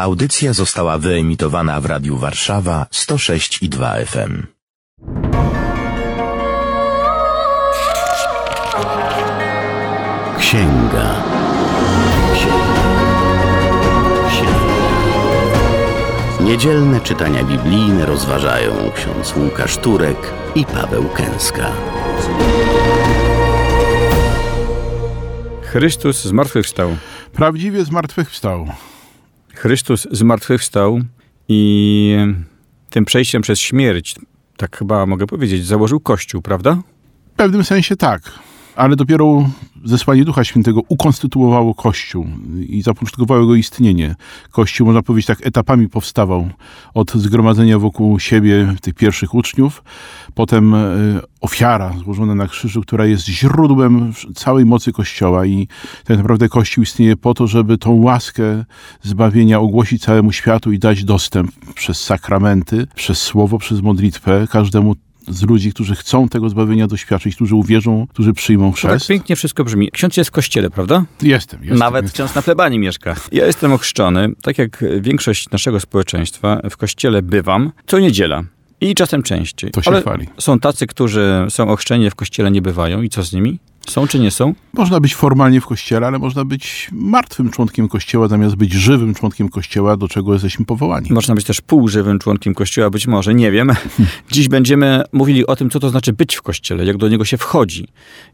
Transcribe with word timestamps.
Audycja 0.00 0.52
została 0.52 0.98
wyemitowana 0.98 1.80
w 1.80 1.86
Radiu 1.86 2.16
Warszawa 2.16 2.86
106 2.90 3.62
i 3.62 3.68
2 3.68 3.94
FM. 3.94 4.46
Księga. 10.38 11.14
Księga. 12.34 12.90
Niedzielne 16.40 17.00
czytania 17.00 17.44
biblijne 17.44 18.06
rozważają 18.06 18.72
ksiądz 18.94 19.36
Łukasz 19.36 19.76
Turek 19.76 20.32
i 20.54 20.64
Paweł 20.64 21.08
Kęska. 21.08 21.72
Chrystus 25.62 26.24
zmartwychwstał. 26.24 26.96
Prawdziwie 27.32 27.84
zmartwychwstał. 27.84 28.66
Chrystus 29.60 30.08
zmartwychwstał 30.10 31.00
i 31.48 32.16
tym 32.90 33.04
przejściem 33.04 33.42
przez 33.42 33.58
śmierć, 33.58 34.14
tak 34.56 34.76
chyba 34.76 35.06
mogę 35.06 35.26
powiedzieć, 35.26 35.66
założył 35.66 36.00
Kościół, 36.00 36.42
prawda? 36.42 36.82
W 37.32 37.36
pewnym 37.36 37.64
sensie 37.64 37.96
tak, 37.96 38.22
ale 38.76 38.96
dopiero 38.96 39.50
zesłanie 39.84 40.24
Ducha 40.24 40.44
Świętego 40.44 40.80
ukonstytuowało 40.88 41.74
Kościół 41.74 42.26
i 42.68 42.82
zapoczątkowało 42.82 43.40
jego 43.40 43.54
istnienie. 43.54 44.14
Kościół, 44.50 44.86
można 44.86 45.02
powiedzieć, 45.02 45.26
tak 45.26 45.46
etapami 45.46 45.88
powstawał 45.88 46.48
od 46.94 47.12
zgromadzenia 47.12 47.78
wokół 47.78 48.18
siebie 48.18 48.74
tych 48.80 48.94
pierwszych 48.94 49.34
uczniów, 49.34 49.82
potem 50.34 50.74
e, 50.74 50.86
ofiara 51.40 51.92
złożona 52.04 52.34
na 52.34 52.48
krzyżu, 52.48 52.82
która 52.82 53.06
jest 53.06 53.26
źródłem 53.26 54.12
całej 54.34 54.64
mocy 54.64 54.92
Kościoła 54.92 55.46
i 55.46 55.68
tak 56.04 56.16
naprawdę 56.16 56.48
Kościół 56.48 56.84
istnieje 56.84 57.16
po 57.16 57.34
to, 57.34 57.46
żeby 57.46 57.78
tą 57.78 57.92
łaskę 57.92 58.64
zbawienia 59.02 59.60
ogłosić 59.60 60.02
całemu 60.02 60.32
światu 60.32 60.72
i 60.72 60.78
dać 60.78 61.04
dostęp 61.04 61.50
przez 61.74 62.02
sakramenty, 62.02 62.86
przez 62.94 63.22
słowo, 63.22 63.58
przez 63.58 63.80
modlitwę 63.80 64.46
każdemu 64.50 64.96
z 65.28 65.42
ludzi, 65.42 65.72
którzy 65.72 65.94
chcą 65.94 66.28
tego 66.28 66.48
zbawienia 66.48 66.86
doświadczyć, 66.86 67.34
którzy 67.34 67.54
uwierzą, 67.54 68.06
którzy 68.10 68.32
przyjmą 68.32 68.64
To 68.66 68.70
tak 68.72 68.76
chrzest. 68.90 69.08
pięknie 69.08 69.36
wszystko 69.36 69.64
brzmi. 69.64 69.90
Ksiądz 69.92 70.16
jest 70.16 70.30
w 70.30 70.32
kościele, 70.32 70.70
prawda? 70.70 71.04
Jestem, 71.22 71.60
jestem. 71.60 71.78
Nawet 71.78 72.02
jestem. 72.04 72.14
ksiądz 72.26 72.34
na 72.34 72.42
plebanii 72.42 72.78
mieszka. 72.78 73.16
Ja 73.32 73.46
jestem 73.46 73.72
ochrzczony, 73.72 74.28
tak 74.42 74.58
jak 74.58 74.84
większość 75.00 75.50
naszego 75.50 75.80
społeczeństwa, 75.80 76.60
w 76.70 76.76
kościele 76.76 77.22
bywam 77.22 77.72
co 77.86 77.98
niedziela. 77.98 78.42
I 78.80 78.94
czasem 78.94 79.22
częściej. 79.22 79.70
To 79.70 79.82
się 79.82 79.90
Ale 79.90 80.00
chwali. 80.00 80.26
są 80.38 80.58
tacy, 80.58 80.86
którzy 80.86 81.46
są 81.48 81.68
ochrzczeni, 81.70 82.10
w 82.10 82.14
kościele 82.14 82.50
nie 82.50 82.62
bywają. 82.62 83.02
I 83.02 83.08
co 83.08 83.22
z 83.24 83.32
nimi? 83.32 83.58
Są 83.90 84.06
czy 84.06 84.18
nie 84.18 84.30
są? 84.30 84.54
Można 84.72 85.00
być 85.00 85.14
formalnie 85.14 85.60
w 85.60 85.66
kościele, 85.66 86.06
ale 86.06 86.18
można 86.18 86.44
być 86.44 86.88
martwym 86.92 87.50
członkiem 87.50 87.88
kościoła, 87.88 88.28
zamiast 88.28 88.56
być 88.56 88.72
żywym 88.72 89.14
członkiem 89.14 89.48
kościoła, 89.48 89.96
do 89.96 90.08
czego 90.08 90.32
jesteśmy 90.32 90.64
powołani. 90.64 91.08
Można 91.10 91.34
być 91.34 91.44
też 91.44 91.60
półżywym 91.60 92.18
członkiem 92.18 92.54
kościoła, 92.54 92.90
być 92.90 93.06
może, 93.06 93.34
nie 93.34 93.50
wiem. 93.50 93.72
Dziś 94.32 94.48
będziemy 94.48 95.02
mówili 95.12 95.46
o 95.46 95.56
tym, 95.56 95.70
co 95.70 95.80
to 95.80 95.90
znaczy 95.90 96.12
być 96.12 96.36
w 96.36 96.42
kościele, 96.42 96.84
jak 96.84 96.96
do 96.96 97.08
niego 97.08 97.24
się 97.24 97.36
wchodzi, 97.36 97.88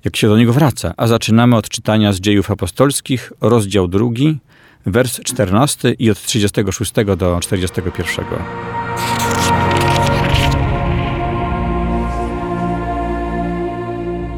jak 0.05 0.17
się 0.17 0.29
do 0.29 0.39
niego 0.39 0.53
wraca. 0.53 0.95
A 0.97 1.07
zaczynamy 1.07 1.57
od 1.57 1.69
czytania 1.69 2.13
z 2.13 2.21
dziejów 2.21 2.51
apostolskich, 2.51 3.33
rozdział 3.41 3.89
drugi, 3.89 4.39
wers 4.87 5.21
14 5.21 5.93
i 5.99 6.11
od 6.11 6.23
36 6.23 6.93
do 7.17 7.39
41. 7.41 9.26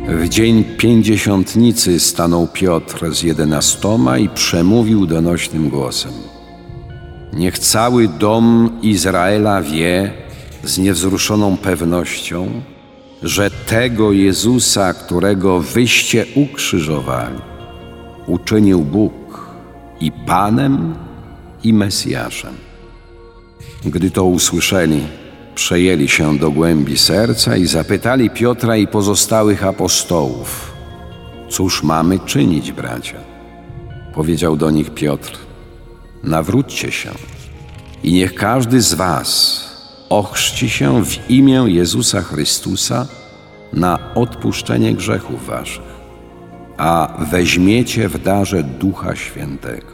W 0.08 0.28
dzień 0.28 0.64
pięćdziesiątnicy 0.64 2.00
stanął 2.00 2.48
Piotr 2.52 3.14
z 3.14 3.22
jedenastoma 3.22 4.18
i 4.18 4.28
przemówił 4.28 5.06
donośnym 5.06 5.68
głosem. 5.68 6.12
Niech 7.32 7.58
cały 7.58 8.08
dom 8.08 8.70
Izraela 8.82 9.62
wie 9.62 10.12
z 10.64 10.78
niewzruszoną 10.78 11.56
pewnością, 11.56 12.48
że 13.22 13.50
tego 13.50 14.12
Jezusa, 14.12 14.94
którego 14.94 15.60
wyście 15.60 16.26
ukrzyżowali, 16.34 17.38
uczynił 18.26 18.80
Bóg 18.80 19.48
i 20.00 20.12
Panem, 20.12 20.94
i 21.64 21.72
Mesjaszem. 21.72 22.54
Gdy 23.84 24.10
to 24.10 24.24
usłyszeli, 24.24 25.00
przejęli 25.58 26.08
się 26.08 26.38
do 26.38 26.50
głębi 26.50 26.98
serca 26.98 27.56
i 27.56 27.66
zapytali 27.66 28.30
Piotra 28.30 28.76
i 28.76 28.86
pozostałych 28.86 29.64
apostołów: 29.64 30.72
Cóż 31.50 31.82
mamy 31.82 32.18
czynić, 32.18 32.72
bracia? 32.72 33.18
Powiedział 34.14 34.56
do 34.56 34.70
nich 34.70 34.90
Piotr: 34.90 35.38
Nawróćcie 36.24 36.92
się 36.92 37.10
i 38.02 38.12
niech 38.12 38.34
każdy 38.34 38.80
z 38.80 38.94
was 38.94 39.60
ochrzci 40.08 40.70
się 40.70 41.04
w 41.04 41.30
imię 41.30 41.64
Jezusa 41.66 42.22
Chrystusa 42.22 43.06
na 43.72 44.14
odpuszczenie 44.14 44.94
grzechów 44.94 45.46
waszych, 45.46 45.92
a 46.76 47.16
weźmiecie 47.30 48.08
w 48.08 48.22
darze 48.22 48.62
Ducha 48.62 49.16
Świętego. 49.16 49.92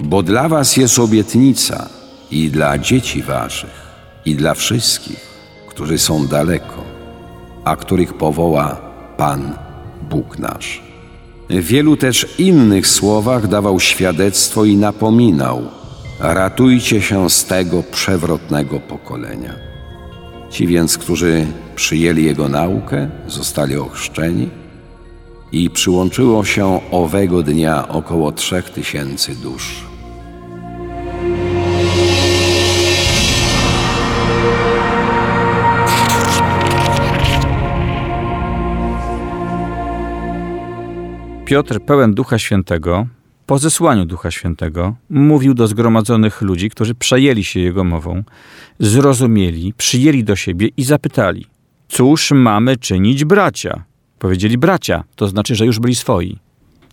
Bo 0.00 0.22
dla 0.22 0.48
was 0.48 0.76
jest 0.76 0.98
obietnica 0.98 1.88
i 2.30 2.50
dla 2.50 2.78
dzieci 2.78 3.22
waszych, 3.22 3.79
i 4.24 4.34
dla 4.34 4.54
wszystkich, 4.54 5.26
którzy 5.68 5.98
są 5.98 6.26
daleko, 6.26 6.84
a 7.64 7.76
których 7.76 8.14
powoła 8.14 8.80
Pan 9.16 9.52
Bóg 10.10 10.38
nasz. 10.38 10.82
W 11.50 11.64
wielu 11.64 11.96
też 11.96 12.26
innych 12.38 12.86
słowach 12.86 13.48
dawał 13.48 13.80
świadectwo 13.80 14.64
i 14.64 14.76
napominał: 14.76 15.62
Ratujcie 16.20 17.02
się 17.02 17.30
z 17.30 17.44
tego 17.44 17.82
przewrotnego 17.82 18.80
pokolenia. 18.80 19.54
Ci 20.50 20.66
więc, 20.66 20.98
którzy 20.98 21.46
przyjęli 21.76 22.24
jego 22.24 22.48
naukę, 22.48 23.10
zostali 23.28 23.76
ochrzczeni 23.76 24.48
i 25.52 25.70
przyłączyło 25.70 26.44
się 26.44 26.80
owego 26.90 27.42
dnia 27.42 27.88
około 27.88 28.32
trzech 28.32 28.70
tysięcy 28.70 29.34
dusz. 29.34 29.89
Piotr, 41.50 41.80
pełen 41.80 42.14
Ducha 42.14 42.38
Świętego, 42.38 43.06
po 43.46 43.58
zesłaniu 43.58 44.04
Ducha 44.04 44.30
Świętego, 44.30 44.96
mówił 45.10 45.54
do 45.54 45.66
zgromadzonych 45.66 46.42
ludzi, 46.42 46.70
którzy 46.70 46.94
przejęli 46.94 47.44
się 47.44 47.60
jego 47.60 47.84
mową, 47.84 48.22
zrozumieli, 48.78 49.74
przyjęli 49.76 50.24
do 50.24 50.36
siebie 50.36 50.68
i 50.76 50.84
zapytali: 50.84 51.46
Cóż 51.88 52.30
mamy 52.30 52.76
czynić, 52.76 53.24
bracia? 53.24 53.84
Powiedzieli 54.18 54.58
bracia, 54.58 55.04
to 55.16 55.28
znaczy, 55.28 55.54
że 55.54 55.66
już 55.66 55.78
byli 55.78 55.94
swoi. 55.94 56.38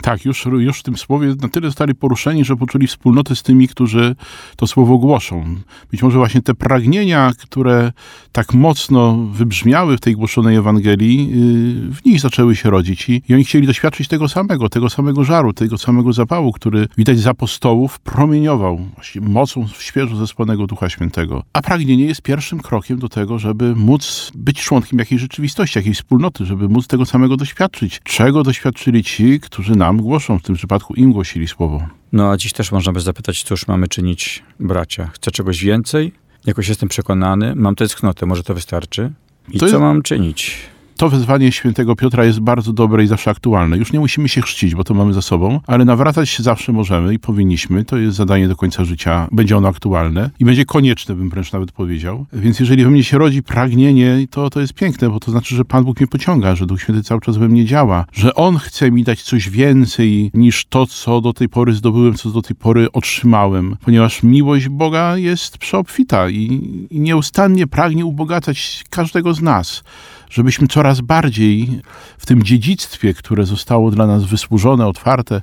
Tak, 0.02 0.26
już, 0.26 0.46
już 0.46 0.80
w 0.80 0.84
tym 0.84 0.98
słowie 0.98 1.36
na 1.42 1.50
tyle 1.50 1.68
zostali 1.68 1.96
poruszeni, 1.96 2.46
że 2.46 2.56
poczuli 2.56 2.88
wspólnotę 2.88 3.36
z 3.36 3.44
tymi, 3.44 3.68
którzy 3.68 4.16
to 4.56 4.68
słowo 4.68 4.98
głoszą. 4.98 5.56
Być 5.92 6.04
może 6.04 6.18
właśnie 6.18 6.42
te 6.42 6.54
pragnienia, 6.54 7.32
które 7.40 7.92
tak 8.32 8.54
mocno 8.54 9.18
wybrzmiały 9.18 9.98
w 9.98 10.00
tej 10.00 10.16
głoszonej 10.16 10.56
Ewangelii, 10.56 11.30
yy, 11.30 11.94
w 11.94 12.06
nich 12.06 12.20
zaczęły 12.20 12.56
się 12.56 12.70
rodzić 12.70 13.10
i, 13.10 13.22
i 13.30 13.34
oni 13.34 13.44
chcieli 13.44 13.68
doświadczyć 13.68 14.08
tego 14.08 14.28
samego, 14.28 14.70
tego 14.70 14.90
samego 14.90 15.24
żaru, 15.24 15.54
tego 15.54 15.78
samego 15.78 16.14
zapału, 16.14 16.52
który 16.52 16.88
widać 16.98 17.20
z 17.20 17.28
apostołów 17.28 18.00
promieniował 18.00 18.80
mocą 19.22 19.68
świeżo 19.80 20.16
zesłanego 20.16 20.68
Ducha 20.68 20.90
Świętego. 20.90 21.44
A 21.54 21.62
pragnienie 21.62 22.06
jest 22.06 22.22
pierwszym 22.22 22.60
krokiem 22.60 23.00
do 23.00 23.10
tego, 23.10 23.40
żeby 23.40 23.76
móc 23.76 24.32
być 24.36 24.64
członkiem 24.64 25.00
jakiejś 25.00 25.22
rzeczywistości, 25.22 25.80
jakiejś 25.80 25.98
wspólnoty, 25.98 26.46
żeby 26.46 26.70
móc 26.70 26.88
tego 26.88 27.06
samego 27.06 27.38
doświadczyć. 27.38 28.02
Czego 28.04 28.44
doświadczyli 28.44 29.04
ci, 29.04 29.40
którzy 29.40 29.76
nam 29.88 30.02
głoszą, 30.02 30.40
w 30.40 30.42
tym 30.42 30.56
przypadku 30.56 30.94
im 30.94 31.12
głosili 31.12 31.48
słowo. 31.48 31.88
No 32.12 32.32
a 32.32 32.38
dziś 32.38 32.54
też 32.54 32.72
można 32.72 32.92
by 32.92 33.00
zapytać, 33.02 33.44
cóż 33.44 33.68
mamy 33.68 33.88
czynić, 33.88 34.44
bracia? 34.60 35.10
Chcę 35.14 35.32
czegoś 35.32 35.64
więcej? 35.64 36.12
Jakoś 36.46 36.68
jestem 36.68 36.90
przekonany, 36.90 37.56
mam 37.56 37.76
tęsknotę, 37.76 38.26
może 38.26 38.44
to 38.44 38.54
wystarczy? 38.54 39.12
I 39.50 39.54
To 39.54 39.60
co 39.60 39.66
jest- 39.66 39.80
mam 39.80 40.02
czynić? 40.02 40.58
To 40.98 41.10
wezwanie 41.10 41.52
świętego 41.52 41.96
Piotra 41.96 42.26
jest 42.26 42.40
bardzo 42.40 42.74
dobre 42.74 43.04
i 43.04 43.08
zawsze 43.08 43.32
aktualne. 43.32 43.78
Już 43.78 43.94
nie 43.94 44.00
musimy 44.00 44.30
się 44.30 44.42
chrzcić, 44.42 44.76
bo 44.76 44.84
to 44.84 44.94
mamy 44.94 45.14
za 45.14 45.22
sobą, 45.22 45.60
ale 45.68 45.86
nawracać 45.86 46.30
się 46.30 46.44
zawsze 46.44 46.72
możemy 46.72 47.14
i 47.14 47.20
powinniśmy. 47.20 47.86
To 47.86 47.98
jest 47.98 48.18
zadanie 48.18 48.48
do 48.48 48.56
końca 48.56 48.86
życia. 48.86 49.28
Będzie 49.32 49.58
ono 49.58 49.68
aktualne 49.68 50.30
i 50.40 50.46
będzie 50.46 50.66
konieczne, 50.66 51.16
bym 51.16 51.30
wręcz 51.30 51.52
nawet 51.52 51.72
powiedział. 51.72 52.26
Więc 52.34 52.60
jeżeli 52.60 52.84
we 52.84 52.90
mnie 52.90 53.04
się 53.04 53.18
rodzi 53.18 53.44
pragnienie, 53.44 54.28
to 54.32 54.50
to 54.50 54.60
jest 54.60 54.74
piękne, 54.74 55.10
bo 55.10 55.20
to 55.20 55.32
znaczy, 55.32 55.56
że 55.56 55.66
Pan 55.66 55.84
Bóg 55.84 56.00
mnie 56.00 56.08
pociąga, 56.08 56.56
że 56.56 56.66
Duch 56.66 56.82
Święty 56.82 57.04
cały 57.04 57.22
czas 57.22 57.38
we 57.38 57.48
mnie 57.48 57.66
działa, 57.66 58.06
że 58.14 58.36
On 58.36 58.58
chce 58.58 58.92
mi 58.92 59.04
dać 59.04 59.22
coś 59.22 59.50
więcej 59.50 60.32
niż 60.34 60.66
to, 60.66 60.86
co 60.86 61.22
do 61.22 61.34
tej 61.34 61.50
pory 61.50 61.74
zdobyłem, 61.74 62.14
co 62.14 62.30
do 62.30 62.42
tej 62.42 62.56
pory 62.56 62.92
otrzymałem, 62.92 63.78
ponieważ 63.86 64.24
miłość 64.24 64.70
Boga 64.70 65.18
jest 65.18 65.58
przeobfita 65.58 66.30
i, 66.30 66.62
i 66.90 67.00
nieustannie 67.00 67.68
pragnie 67.68 68.06
ubogacać 68.06 68.84
każdego 68.90 69.34
z 69.34 69.42
nas 69.42 69.84
żebyśmy 70.30 70.68
coraz 70.68 71.02
bardziej 71.02 71.82
w 72.18 72.26
tym 72.26 72.44
dziedzictwie, 72.44 73.14
które 73.14 73.46
zostało 73.46 73.92
dla 73.92 74.08
nas 74.08 74.24
wysłużone, 74.24 74.88
otwarte, 74.88 75.42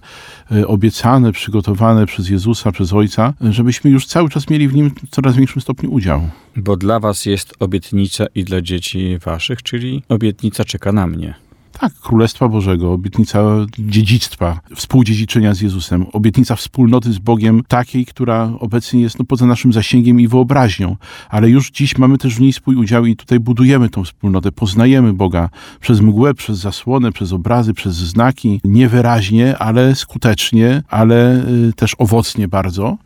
e, 0.53 0.67
obiecane, 0.67 1.33
przygotowane 1.33 2.07
przez 2.07 2.29
Jezusa, 2.29 2.73
przez 2.73 2.93
Ojca, 2.93 3.35
żebyśmy 3.41 3.91
już 3.91 4.07
cały 4.07 4.29
czas 4.29 4.51
mieli 4.51 4.69
w 4.69 4.75
nim 4.75 4.91
coraz 5.11 5.37
większym 5.37 5.63
stopniu 5.63 5.93
udział. 5.93 6.29
Bo 6.57 6.77
dla 6.77 7.01
was 7.01 7.27
jest 7.27 7.55
obietnica 7.61 8.27
i 8.35 8.45
dla 8.45 8.61
dzieci 8.61 9.19
waszych, 9.19 9.63
czyli 9.63 10.03
obietnica 10.09 10.65
czeka 10.65 10.93
na 10.93 11.07
mnie. 11.07 11.44
Tak, 11.81 11.93
Królestwa 11.95 12.49
Bożego, 12.49 12.93
obietnica 12.93 13.43
dziedzictwa, 13.79 14.61
współdziedziczenia 14.75 15.55
z 15.55 15.61
Jezusem, 15.61 16.07
obietnica 16.13 16.57
wspólnoty 16.57 17.13
z 17.13 17.19
Bogiem, 17.19 17.63
takiej, 17.69 18.07
która 18.07 18.53
obecnie 18.61 19.01
jest 19.01 19.19
no, 19.19 19.25
poza 19.25 19.47
naszym 19.47 19.73
zasięgiem 19.73 20.21
i 20.21 20.29
wyobraźnią, 20.29 20.97
ale 21.29 21.51
już 21.51 21.71
dziś 21.71 21.99
mamy 21.99 22.19
też 22.19 22.35
w 22.35 22.41
niej 22.41 22.53
swój 22.53 22.77
udział 22.77 23.07
i 23.07 23.17
tutaj 23.17 23.41
budujemy 23.41 23.89
tą 23.89 24.05
wspólnotę, 24.05 24.53
poznajemy 24.53 25.13
Boga 25.13 25.49
przez 25.81 26.01
mgłę, 26.01 26.35
przez 26.35 26.59
zasłonę, 26.59 27.13
przez 27.13 27.33
obrazy, 27.33 27.75
przez 27.75 27.95
znaki, 27.95 28.61
niewyraźnie, 28.65 29.59
ale 29.59 29.95
skutecznie, 29.95 30.83
ale 30.89 31.47
y, 31.69 31.73
też 31.77 31.95
owocnie 31.99 32.49
bardzo. 32.49 32.97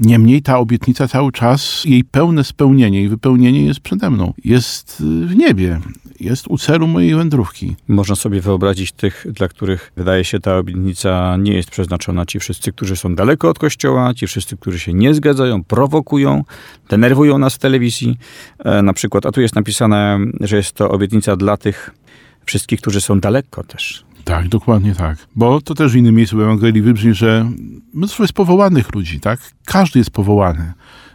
Niemniej 0.00 0.42
ta 0.42 0.58
obietnica 0.58 1.08
cały 1.08 1.32
czas, 1.32 1.84
jej 1.84 2.04
pełne 2.04 2.44
spełnienie 2.44 3.02
i 3.02 3.08
wypełnienie 3.08 3.64
jest 3.64 3.80
przede 3.80 4.10
mną. 4.10 4.34
Jest 4.44 5.00
y, 5.00 5.26
w 5.26 5.36
niebie, 5.36 5.80
jest 6.20 6.48
u 6.48 6.58
celu 6.58 6.86
mojej 6.86 7.14
wędrówki. 7.14 7.76
Można 7.88 8.16
sobie 8.16 8.40
wyobrazić 8.40 8.92
tych, 8.92 9.26
dla 9.30 9.48
których 9.48 9.92
wydaje 9.96 10.24
się 10.24 10.40
ta 10.40 10.56
obietnica 10.56 11.36
nie 11.36 11.54
jest 11.54 11.70
przeznaczona. 11.70 12.26
Ci 12.26 12.40
wszyscy, 12.40 12.72
którzy 12.72 12.96
są 12.96 13.14
daleko 13.14 13.48
od 13.48 13.58
kościoła, 13.58 14.14
ci 14.14 14.26
wszyscy, 14.26 14.56
którzy 14.56 14.78
się 14.78 14.94
nie 14.94 15.14
zgadzają, 15.14 15.64
prowokują, 15.64 16.44
denerwują 16.88 17.38
nas 17.38 17.54
w 17.54 17.58
telewizji. 17.58 18.18
E, 18.58 18.82
na 18.82 18.92
przykład, 18.92 19.26
a 19.26 19.32
tu 19.32 19.40
jest 19.40 19.54
napisane, 19.54 20.18
że 20.40 20.56
jest 20.56 20.72
to 20.72 20.90
obietnica 20.90 21.36
dla 21.36 21.56
tych 21.56 21.90
wszystkich, 22.44 22.80
którzy 22.80 23.00
są 23.00 23.20
daleko 23.20 23.64
też. 23.64 24.04
Tak, 24.24 24.48
dokładnie 24.48 24.94
tak. 24.94 25.26
Bo 25.36 25.60
to 25.60 25.74
też 25.74 25.92
w 25.92 25.96
innym 25.96 26.14
miejscu 26.14 26.36
w 26.36 26.40
Ewangelii 26.40 26.82
wybrzmi, 26.82 27.14
że 27.14 27.50
mnóstwo 27.94 28.22
jest 28.22 28.32
powołanych 28.32 28.94
ludzi, 28.94 29.20
tak? 29.20 29.40
Każdy 29.64 29.98
jest 29.98 30.10
powołany. 30.10 30.72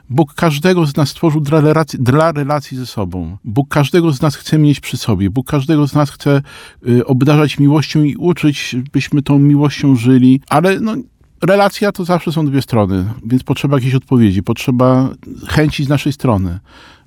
Bóg 0.09 0.33
każdego 0.33 0.85
z 0.85 0.95
nas 0.95 1.09
stworzył 1.09 1.41
dla 1.41 1.61
relacji, 1.61 1.99
dla 1.99 2.31
relacji 2.31 2.77
ze 2.77 2.85
sobą. 2.85 3.37
Bóg 3.43 3.67
każdego 3.69 4.11
z 4.11 4.21
nas 4.21 4.35
chce 4.35 4.57
mieć 4.57 4.79
przy 4.79 4.97
sobie. 4.97 5.29
Bóg 5.29 5.47
każdego 5.47 5.87
z 5.87 5.93
nas 5.93 6.11
chce 6.11 6.41
y, 6.87 7.05
obdarzać 7.05 7.59
miłością 7.59 8.03
i 8.03 8.15
uczyć, 8.15 8.75
byśmy 8.91 9.21
tą 9.21 9.39
miłością 9.39 9.95
żyli. 9.95 10.41
Ale 10.49 10.79
no, 10.79 10.95
relacja 11.41 11.91
to 11.91 12.05
zawsze 12.05 12.31
są 12.31 12.45
dwie 12.45 12.61
strony, 12.61 13.05
więc 13.25 13.43
potrzeba 13.43 13.77
jakiejś 13.77 13.95
odpowiedzi, 13.95 14.43
potrzeba 14.43 15.09
chęci 15.47 15.83
z 15.83 15.89
naszej 15.89 16.13
strony. 16.13 16.59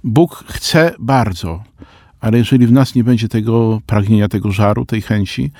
Bóg 0.04 0.44
chce 0.48 0.94
bardzo, 0.98 1.62
ale 2.20 2.38
jeżeli 2.38 2.66
w 2.66 2.72
nas 2.72 2.94
nie 2.94 3.04
będzie 3.04 3.28
tego 3.28 3.80
pragnienia, 3.86 4.28
tego 4.28 4.52
żaru, 4.52 4.86
tej 4.86 5.02
chęci, 5.02 5.50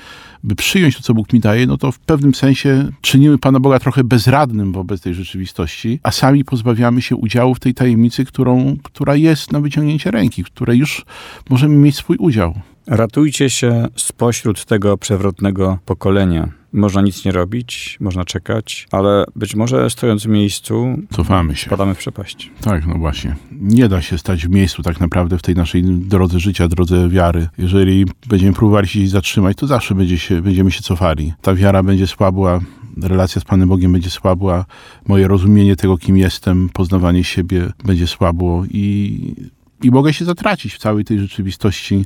by 0.43 0.55
przyjąć 0.55 0.97
to, 0.97 1.03
co 1.03 1.13
Bóg 1.13 1.33
mi 1.33 1.39
daje, 1.39 1.67
no 1.67 1.77
to 1.77 1.91
w 1.91 1.99
pewnym 1.99 2.35
sensie 2.35 2.91
czynimy 3.01 3.37
Pana 3.37 3.59
Boga 3.59 3.79
trochę 3.79 4.03
bezradnym 4.03 4.71
wobec 4.71 5.01
tej 5.01 5.13
rzeczywistości, 5.13 5.99
a 6.03 6.11
sami 6.11 6.45
pozbawiamy 6.45 7.01
się 7.01 7.15
udziału 7.15 7.55
w 7.55 7.59
tej 7.59 7.73
tajemnicy, 7.73 8.25
którą, 8.25 8.77
która 8.83 9.15
jest 9.15 9.51
na 9.51 9.59
wyciągnięcie 9.59 10.11
ręki, 10.11 10.43
w 10.43 10.45
której 10.45 10.79
już 10.79 11.05
możemy 11.49 11.75
mieć 11.75 11.95
swój 11.95 12.17
udział. 12.17 12.53
Ratujcie 12.91 13.49
się 13.49 13.87
spośród 13.95 14.65
tego 14.65 14.97
przewrotnego 14.97 15.77
pokolenia. 15.85 16.49
Można 16.73 17.01
nic 17.01 17.25
nie 17.25 17.31
robić, 17.31 17.97
można 17.99 18.25
czekać, 18.25 18.87
ale 18.91 19.25
być 19.35 19.55
może 19.55 19.89
stojąc 19.89 20.23
w 20.23 20.27
miejscu, 20.27 20.97
Cofamy 21.11 21.55
się. 21.55 21.69
padamy 21.69 21.95
w 21.95 21.97
przepaść. 21.97 22.51
Tak, 22.61 22.87
no 22.87 22.95
właśnie. 22.95 23.35
Nie 23.51 23.89
da 23.89 24.01
się 24.01 24.17
stać 24.17 24.47
w 24.47 24.49
miejscu 24.49 24.83
tak 24.83 24.99
naprawdę 24.99 25.37
w 25.37 25.41
tej 25.41 25.55
naszej 25.55 25.83
drodze 25.83 26.39
życia, 26.39 26.67
drodze 26.67 27.09
wiary. 27.09 27.47
Jeżeli 27.57 28.05
będziemy 28.27 28.53
próbowali 28.53 28.87
się 28.87 29.07
zatrzymać, 29.07 29.57
to 29.57 29.67
zawsze 29.67 29.95
będzie 29.95 30.17
się, 30.17 30.41
będziemy 30.41 30.71
się 30.71 30.81
cofali. 30.81 31.33
Ta 31.41 31.55
wiara 31.55 31.83
będzie 31.83 32.07
słabła, 32.07 32.59
relacja 33.01 33.41
z 33.41 33.45
Panem 33.45 33.69
Bogiem 33.69 33.93
będzie 33.93 34.09
słabła, 34.09 34.65
moje 35.07 35.27
rozumienie 35.27 35.75
tego, 35.75 35.97
kim 35.97 36.17
jestem, 36.17 36.69
poznawanie 36.73 37.23
siebie 37.23 37.71
będzie 37.85 38.07
słabło 38.07 38.63
i, 38.71 39.35
i 39.83 39.91
mogę 39.91 40.13
się 40.13 40.25
zatracić 40.25 40.73
w 40.73 40.77
całej 40.77 41.05
tej 41.05 41.19
rzeczywistości, 41.19 42.05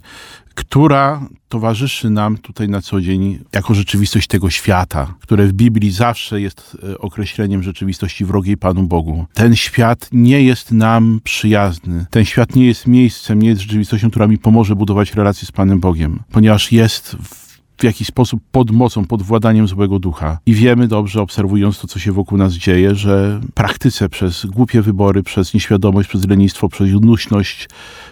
która 0.56 1.28
towarzyszy 1.50 2.10
nam 2.10 2.38
tutaj 2.38 2.70
na 2.70 2.82
co 2.82 3.02
dzień 3.02 3.40
jako 3.54 3.74
rzeczywistość 3.74 4.28
tego 4.28 4.50
świata, 4.50 5.16
które 5.22 5.48
w 5.48 5.54
Biblii 5.54 5.92
zawsze 5.92 6.42
jest 6.42 6.78
e, 6.90 6.98
określeniem 6.98 7.64
rzeczywistości 7.64 8.26
wrogiej 8.26 8.58
Panu 8.58 8.84
Bogu. 8.84 9.26
Ten 9.34 9.56
świat 9.56 10.10
nie 10.12 10.44
jest 10.44 10.72
nam 10.72 11.20
przyjazny. 11.24 12.06
Ten 12.10 12.26
świat 12.26 12.56
nie 12.56 12.66
jest 12.66 12.88
miejscem, 12.88 13.42
nie 13.42 13.50
jest 13.50 13.62
rzeczywistością, 13.62 14.10
która 14.10 14.28
mi 14.28 14.38
pomoże 14.38 14.76
budować 14.76 15.14
relacje 15.14 15.48
z 15.48 15.52
Panem 15.52 15.80
Bogiem, 15.80 16.20
ponieważ 16.32 16.72
jest 16.72 17.16
w 17.24 17.45
w 17.78 17.84
jakiś 17.84 18.08
sposób 18.08 18.42
pod 18.52 18.72
mocą, 18.72 19.06
pod 19.06 19.22
władaniem 19.22 19.68
złego 19.68 20.00
ducha. 20.00 20.38
I 20.46 20.54
wiemy 20.54 20.88
dobrze, 20.88 21.22
obserwując 21.22 21.80
to, 21.80 21.88
co 21.88 22.00
się 22.00 22.12
wokół 22.12 22.38
nas 22.38 22.54
dzieje, 22.54 22.96
że 22.96 23.42
praktyce 23.54 24.10
przez 24.10 24.46
głupie 24.46 24.82
wybory, 24.82 25.24
przez 25.24 25.54
nieświadomość, 25.54 26.10
przez 26.10 26.28
lenistwo, 26.28 26.70
przez 26.70 26.90
judnośność, 26.90 27.70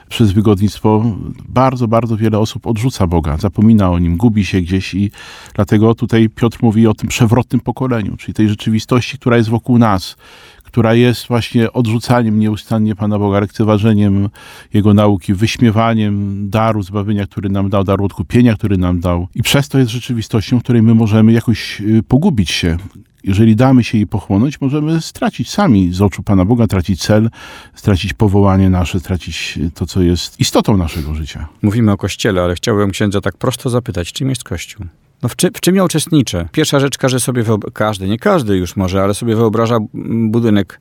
przez 0.10 0.32
wygodnictwo 0.32 1.04
bardzo, 1.50 1.88
bardzo 1.88 2.18
wiele 2.18 2.40
osób 2.40 2.68
odrzuca 2.68 3.08
Boga, 3.08 3.38
zapomina 3.38 3.92
o 3.92 4.00
Nim, 4.00 4.18
gubi 4.18 4.46
się 4.46 4.62
gdzieś 4.62 4.94
i 4.94 5.12
dlatego 5.54 5.96
tutaj 5.96 6.30
Piotr 6.30 6.58
mówi 6.62 6.88
o 6.88 6.94
tym 6.94 7.10
przewrotnym 7.10 7.60
pokoleniu, 7.62 8.18
czyli 8.18 8.34
tej 8.34 8.50
rzeczywistości, 8.50 9.18
która 9.18 9.38
jest 9.38 9.50
wokół 9.50 9.78
nas, 9.78 10.16
która 10.74 10.94
jest 10.94 11.28
właśnie 11.28 11.74
odrzucaniem 11.74 12.40
nieustannie 12.40 12.96
Pana 12.96 13.20
Boga, 13.20 13.40
lekceważeniem 13.40 14.30
Jego 14.74 14.94
nauki, 14.94 15.34
wyśmiewaniem 15.34 16.50
daru 16.50 16.84
zbawienia, 16.84 17.28
który 17.28 17.50
nam 17.50 17.70
dał, 17.70 17.84
daru 17.84 18.06
odkupienia, 18.06 18.56
który 18.56 18.78
nam 18.78 19.00
dał. 19.00 19.28
I 19.36 19.44
przez 19.44 19.70
to 19.70 19.80
jest 19.80 19.92
rzeczywistością, 19.92 20.60
w 20.60 20.64
której 20.64 20.82
my 20.82 20.94
możemy 20.94 21.32
jakoś 21.32 21.82
y, 21.82 22.04
pogubić 22.08 22.52
się. 22.52 22.78
Jeżeli 23.24 23.56
damy 23.56 23.84
się 23.84 23.98
jej 23.98 24.08
pochłonąć, 24.08 24.62
możemy 24.62 25.02
stracić 25.02 25.50
sami 25.50 25.94
z 25.94 26.02
oczu 26.02 26.24
Pana 26.24 26.46
Boga, 26.46 26.68
tracić 26.68 27.02
cel, 27.02 27.30
stracić 27.76 28.14
powołanie 28.14 28.70
nasze, 28.70 29.00
stracić 29.00 29.60
to, 29.74 29.86
co 29.86 30.02
jest 30.02 30.40
istotą 30.40 30.78
naszego 30.78 31.16
życia. 31.16 31.48
Mówimy 31.62 31.92
o 31.92 31.98
Kościele, 31.98 32.42
ale 32.42 32.56
chciałbym 32.56 32.92
księdza 32.92 33.22
tak 33.22 33.38
prosto 33.38 33.70
zapytać, 33.70 34.12
czym 34.14 34.30
jest 34.30 34.44
Kościół? 34.44 34.86
No 35.24 35.30
w, 35.30 35.36
czy, 35.36 35.52
w 35.52 35.62
czym 35.62 35.76
ja 35.76 35.84
uczestniczę? 35.84 36.48
Pierwsza 36.52 36.80
rzecz, 36.80 36.98
każdy 36.98 37.20
sobie, 37.20 37.44
każdy, 37.74 38.08
nie 38.08 38.20
każdy 38.20 38.58
już 38.58 38.76
może, 38.76 39.04
ale 39.04 39.14
sobie 39.14 39.36
wyobraża 39.36 39.78
budynek, 40.30 40.80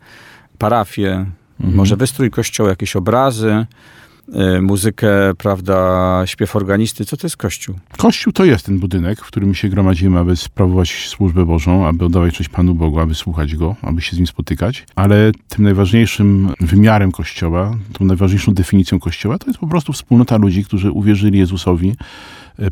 parafię, 0.58 1.26
może 1.58 1.96
wystrój 1.96 2.30
kościoła, 2.30 2.70
jakieś 2.70 2.96
obrazy, 2.96 3.66
y, 4.28 4.62
muzykę, 4.62 5.08
prawda, 5.38 6.22
śpiew 6.26 6.56
organisty. 6.56 7.04
Co 7.04 7.16
to 7.16 7.26
jest 7.26 7.36
Kościół? 7.36 7.74
Kościół 7.96 8.32
to 8.32 8.44
jest 8.44 8.66
ten 8.66 8.78
budynek, 8.78 9.20
w 9.20 9.26
którym 9.26 9.54
się 9.54 9.68
gromadzimy, 9.68 10.18
aby 10.18 10.36
sprawować 10.36 11.08
służbę 11.08 11.46
Bożą, 11.46 11.86
aby 11.86 12.04
oddawać 12.04 12.34
cześć 12.34 12.50
Panu 12.50 12.74
Bogu, 12.74 13.00
aby 13.00 13.14
słuchać 13.14 13.56
Go, 13.56 13.76
aby 13.82 14.02
się 14.02 14.16
z 14.16 14.18
Nim 14.18 14.26
spotykać. 14.26 14.86
Ale 14.94 15.32
tym 15.48 15.64
najważniejszym 15.64 16.54
wymiarem 16.60 17.12
Kościoła, 17.12 17.76
tą 17.93 18.05
najważniejszą 18.05 18.55
definicją 18.55 19.00
Kościoła, 19.00 19.38
to 19.38 19.46
jest 19.46 19.58
po 19.58 19.67
prostu 19.67 19.93
wspólnota 19.93 20.36
ludzi, 20.36 20.64
którzy 20.64 20.90
uwierzyli 20.90 21.38
Jezusowi, 21.38 21.94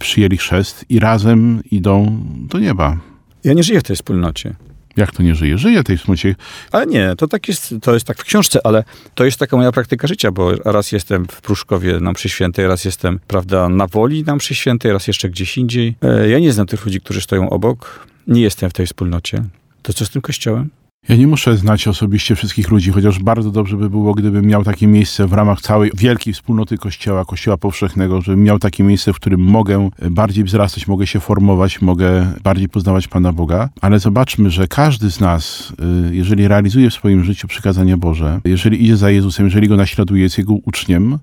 przyjęli 0.00 0.36
chrzest 0.36 0.84
i 0.88 0.98
razem 0.98 1.62
idą 1.70 2.20
do 2.48 2.58
nieba. 2.58 2.96
Ja 3.44 3.52
nie 3.52 3.62
żyję 3.62 3.80
w 3.80 3.82
tej 3.82 3.96
wspólnocie. 3.96 4.54
Jak 4.96 5.12
to 5.12 5.22
nie 5.22 5.34
żyje? 5.34 5.58
Żyje 5.58 5.84
tej 5.84 5.96
wspólnocie. 5.98 6.34
Ale 6.72 6.86
nie, 6.86 7.14
to 7.18 7.28
tak 7.28 7.48
jest, 7.48 7.74
to 7.82 7.94
jest 7.94 8.06
tak 8.06 8.18
w 8.18 8.24
książce, 8.24 8.66
ale 8.66 8.84
to 9.14 9.24
jest 9.24 9.38
taka 9.38 9.56
moja 9.56 9.72
praktyka 9.72 10.06
życia, 10.08 10.30
bo 10.32 10.54
raz 10.54 10.92
jestem 10.92 11.26
w 11.30 11.40
Pruszkowie 11.40 12.00
na 12.00 12.12
mszy 12.12 12.28
świętej, 12.28 12.66
raz 12.66 12.84
jestem, 12.84 13.20
prawda, 13.26 13.68
na 13.68 13.86
Woli 13.86 14.24
na 14.24 14.36
mszy 14.36 14.54
świętej, 14.54 14.92
raz 14.92 15.06
jeszcze 15.06 15.30
gdzieś 15.30 15.58
indziej. 15.58 15.94
E, 16.02 16.28
Ja 16.28 16.38
nie 16.38 16.52
znam 16.52 16.66
tych 16.66 16.86
ludzi, 16.86 17.00
którzy 17.00 17.20
stoją 17.20 17.50
obok. 17.50 18.06
Nie 18.26 18.40
jestem 18.40 18.70
w 18.70 18.72
tej 18.72 18.86
wspólnocie. 18.86 19.44
To 19.82 19.92
co 19.92 20.04
z 20.06 20.10
tym 20.10 20.22
kościołem? 20.22 20.70
Ja 21.08 21.16
nie 21.16 21.26
muszę 21.26 21.56
znać 21.56 21.88
osobiście 21.88 22.36
wszystkich 22.36 22.70
ludzi, 22.70 22.90
chociaż 22.90 23.18
bardzo 23.18 23.50
dobrze 23.50 23.76
by 23.76 23.90
było, 23.90 24.14
gdybym 24.14 24.46
miał 24.46 24.64
takie 24.64 24.86
miejsce 24.86 25.26
w 25.26 25.32
ramach 25.32 25.60
całej 25.60 25.90
wielkiej 25.94 26.34
wspólnoty 26.34 26.78
Kościoła, 26.78 27.24
Kościoła 27.24 27.56
Powszechnego, 27.56 28.20
żebym 28.20 28.42
miał 28.42 28.58
takie 28.58 28.84
miejsce, 28.84 29.12
w 29.12 29.16
którym 29.16 29.40
mogę 29.40 29.90
bardziej 30.10 30.44
wzrastać, 30.44 30.86
mogę 30.86 31.06
się 31.06 31.20
formować, 31.20 31.82
mogę 31.82 32.32
bardziej 32.42 32.68
poznawać 32.68 33.08
Pana 33.08 33.32
Boga. 33.32 33.68
Ale 33.80 33.98
zobaczmy, 33.98 34.50
że 34.50 34.68
każdy 34.68 35.10
z 35.10 35.20
nas, 35.20 35.72
y, 36.10 36.16
jeżeli 36.16 36.48
realizuje 36.48 36.90
w 36.90 36.94
swoim 36.94 37.24
życiu 37.24 37.48
przykazanie 37.48 37.96
Boże, 37.96 38.40
jeżeli 38.44 38.84
idzie 38.84 38.96
za 38.96 39.10
Jezusem, 39.10 39.46
jeżeli 39.46 39.68
Go 39.68 39.76
naśladuje, 39.76 40.22
jest 40.22 40.38
Jego 40.38 40.54
uczniem, 40.54 41.18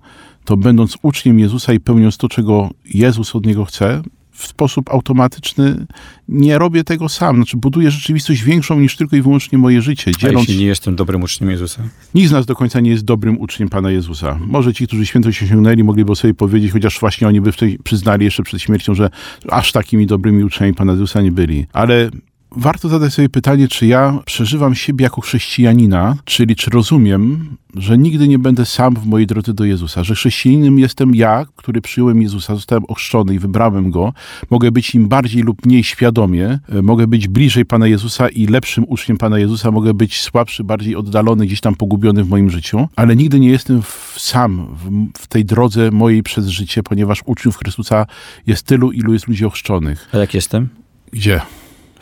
to 0.46 0.58
będąc 0.58 0.98
uczniem 1.02 1.40
Jezusa 1.40 1.74
i 1.74 1.80
pełniąc 1.80 2.18
to, 2.18 2.30
czego 2.30 2.70
Jezus 2.86 3.36
od 3.36 3.46
niego 3.46 3.66
chce, 3.66 4.02
w 4.38 4.48
sposób 4.48 4.90
automatyczny 4.90 5.86
nie 6.30 6.58
robię 6.58 6.84
tego 6.84 7.10
sam. 7.10 7.36
Znaczy 7.36 7.58
buduję 7.58 7.92
rzeczywistość 7.92 8.44
większą 8.44 8.80
niż 8.80 8.96
tylko 8.96 9.16
i 9.16 9.22
wyłącznie 9.22 9.58
moje 9.58 9.82
życie. 9.82 10.12
A 10.16 10.20
Dzieląc... 10.20 10.48
jeśli 10.48 10.62
nie 10.62 10.68
jestem 10.68 10.96
dobrym 10.96 11.24
uczniem 11.24 11.50
Jezusa? 11.50 11.84
Nikt 12.16 12.30
z 12.30 12.32
nas 12.32 12.46
do 12.46 12.56
końca 12.56 12.80
nie 12.80 12.92
jest 12.92 13.04
dobrym 13.04 13.40
uczniem 13.42 13.70
Pana 13.70 13.92
Jezusa. 13.92 14.40
Może 14.48 14.74
ci, 14.74 14.88
którzy 14.88 15.06
świętość 15.06 15.44
osiągnęli, 15.44 15.84
mogliby 15.84 16.16
sobie 16.16 16.34
powiedzieć, 16.34 16.72
chociaż 16.72 17.00
właśnie 17.00 17.28
oni 17.28 17.42
by 17.42 17.52
przyznali 17.84 18.26
jeszcze 18.26 18.44
przed 18.44 18.62
śmiercią, 18.62 18.96
że 18.96 19.10
aż 19.50 19.72
takimi 19.72 20.06
dobrymi 20.06 20.44
uczniami 20.44 20.74
Pana 20.74 20.92
Jezusa 20.92 21.22
nie 21.22 21.32
byli. 21.32 21.66
Ale 21.74 22.10
warto 22.52 22.90
zadać 22.90 23.14
sobie 23.14 23.30
pytanie, 23.30 23.68
czy 23.68 23.88
ja 23.88 24.20
przeżywam 24.26 24.76
siebie 24.76 25.04
jako 25.04 25.22
chrześcijanina, 25.22 26.16
czyli 26.26 26.56
czy 26.56 26.70
rozumiem, 26.70 27.58
że 27.76 27.98
nigdy 27.98 28.28
nie 28.28 28.40
będę 28.40 28.66
sam 28.66 28.96
w 28.96 29.06
mojej 29.06 29.28
drodze 29.28 29.54
do 29.54 29.66
Jezusa, 29.66 30.04
że 30.04 30.16
chrześcijaninem 30.16 30.80
jestem 30.80 31.16
ja, 31.16 31.46
który 31.56 31.82
przyjąłem 31.82 32.22
Jezusa, 32.22 32.56
zostałem 32.56 32.86
ochrzczony 32.86 33.36
i 33.36 33.40
wybrałem 33.40 33.92
Go, 33.92 34.14
mogę 34.50 34.72
być 34.72 34.96
im 34.96 35.08
bardziej 35.08 35.44
lub 35.44 35.66
mniej 35.66 35.84
świadomie, 35.84 36.60
e, 36.70 36.82
mogę 36.82 37.08
być 37.08 37.28
bliżej 37.28 37.66
Pana 37.66 37.88
Jezusa 37.88 38.30
i 38.30 38.48
lepszym 38.48 38.86
uczniem 38.88 39.18
Pana 39.18 39.40
Jezusa, 39.40 39.72
mogę 39.72 39.94
być 39.94 40.22
słabszy, 40.22 40.64
bardziej 40.64 40.96
oddalony, 40.96 41.46
gdzieś 41.46 41.62
tam 41.62 41.76
pogubiony 41.76 42.24
w 42.24 42.30
moim 42.30 42.50
życiu, 42.50 42.88
ale 42.96 43.16
nigdy 43.16 43.40
nie 43.40 43.50
jestem 43.50 43.82
w, 43.82 44.16
sam 44.18 44.68
w, 44.76 45.22
w 45.22 45.28
tej 45.28 45.46
drodze 45.46 45.92
mojej 45.92 46.24
przez 46.24 46.48
życie, 46.48 46.84
ponieważ 46.84 47.24
uczniów 47.26 47.58
Chrystusa 47.58 48.06
jest 48.48 48.66
tylu, 48.66 48.92
ilu 48.92 49.14
jest 49.14 49.28
ludzi 49.28 49.46
ochrzczonych. 49.46 50.10
A 50.14 50.18
jak 50.18 50.34
jestem? 50.34 50.70
Gdzie? 51.12 51.42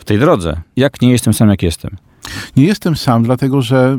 Tej 0.06 0.18
drodze. 0.18 0.60
Jak 0.76 1.02
nie 1.02 1.10
jestem 1.10 1.34
sam, 1.34 1.48
jak 1.48 1.62
jestem? 1.62 1.96
Nie 2.56 2.64
jestem 2.64 2.96
sam, 2.96 3.22
dlatego 3.22 3.62
że 3.62 3.98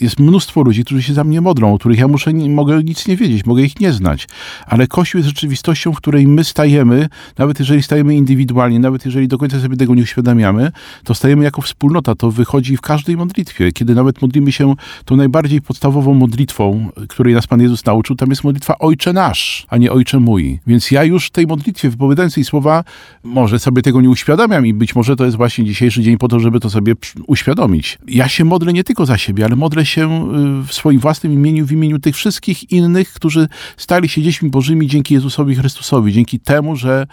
jest 0.00 0.20
mnóstwo 0.20 0.62
ludzi, 0.62 0.84
którzy 0.84 1.02
się 1.02 1.14
za 1.14 1.24
mnie 1.24 1.40
modlą, 1.40 1.74
o 1.74 1.78
których 1.78 1.98
ja 1.98 2.08
muszę, 2.08 2.32
nie, 2.32 2.50
mogę 2.50 2.82
nic 2.82 3.08
nie 3.08 3.16
wiedzieć, 3.16 3.46
mogę 3.46 3.62
ich 3.62 3.80
nie 3.80 3.92
znać. 3.92 4.28
Ale 4.66 4.86
Kościół 4.86 5.18
jest 5.18 5.28
rzeczywistością, 5.28 5.92
w 5.92 5.96
której 5.96 6.26
my 6.26 6.44
stajemy, 6.44 7.08
nawet 7.38 7.60
jeżeli 7.60 7.82
stajemy 7.82 8.16
indywidualnie, 8.16 8.78
nawet 8.78 9.04
jeżeli 9.04 9.28
do 9.28 9.38
końca 9.38 9.60
sobie 9.60 9.76
tego 9.76 9.94
nie 9.94 10.02
uświadamiamy, 10.02 10.72
to 11.04 11.14
stajemy 11.14 11.44
jako 11.44 11.62
wspólnota. 11.62 12.14
To 12.14 12.30
wychodzi 12.30 12.76
w 12.76 12.80
każdej 12.80 13.16
modlitwie. 13.16 13.72
Kiedy 13.72 13.94
nawet 13.94 14.22
modlimy 14.22 14.52
się 14.52 14.74
tą 15.04 15.16
najbardziej 15.16 15.62
podstawową 15.62 16.14
modlitwą, 16.14 16.90
której 17.08 17.34
nas 17.34 17.46
Pan 17.46 17.62
Jezus 17.62 17.84
nauczył, 17.84 18.16
tam 18.16 18.30
jest 18.30 18.44
modlitwa 18.44 18.78
Ojcze 18.78 19.12
Nasz, 19.12 19.66
a 19.68 19.76
nie 19.76 19.92
Ojcze 19.92 20.20
Mój. 20.20 20.60
Więc 20.66 20.90
ja 20.90 21.04
już 21.04 21.26
w 21.26 21.30
tej 21.30 21.46
modlitwie, 21.46 21.90
wypowiadając 21.90 22.34
tej 22.34 22.44
słowa, 22.44 22.84
może 23.22 23.58
sobie 23.58 23.82
tego 23.82 24.00
nie 24.00 24.10
uświadamiam 24.10 24.66
i 24.66 24.74
być 24.74 24.94
może 24.94 25.16
to 25.16 25.24
jest 25.24 25.36
właśnie 25.36 25.64
dzisiejszy 25.64 26.02
dzień 26.02 26.18
po 26.18 26.28
to, 26.28 26.40
żeby 26.40 26.60
to 26.60 26.70
sobie 26.70 26.94
uświadomić. 27.26 27.98
Ja 28.08 28.28
się 28.28 28.44
modlę 28.44 28.72
nie 28.72 28.84
tylko 28.84 29.06
za 29.06 29.18
siebie, 29.18 29.44
ale 29.44 29.56
modlę 29.56 29.83
się 29.84 30.28
y, 30.62 30.66
w 30.66 30.72
swoim 30.72 31.00
własnym 31.00 31.32
imieniu, 31.32 31.66
w 31.66 31.72
imieniu 31.72 31.98
tych 31.98 32.16
wszystkich 32.16 32.72
innych, 32.72 33.12
którzy 33.12 33.48
stali 33.76 34.08
się 34.08 34.22
dziećmi 34.22 34.50
Bożymi 34.50 34.86
dzięki 34.86 35.14
Jezusowi 35.14 35.54
Chrystusowi, 35.54 36.12
dzięki 36.12 36.40
temu, 36.40 36.76
że 36.76 37.06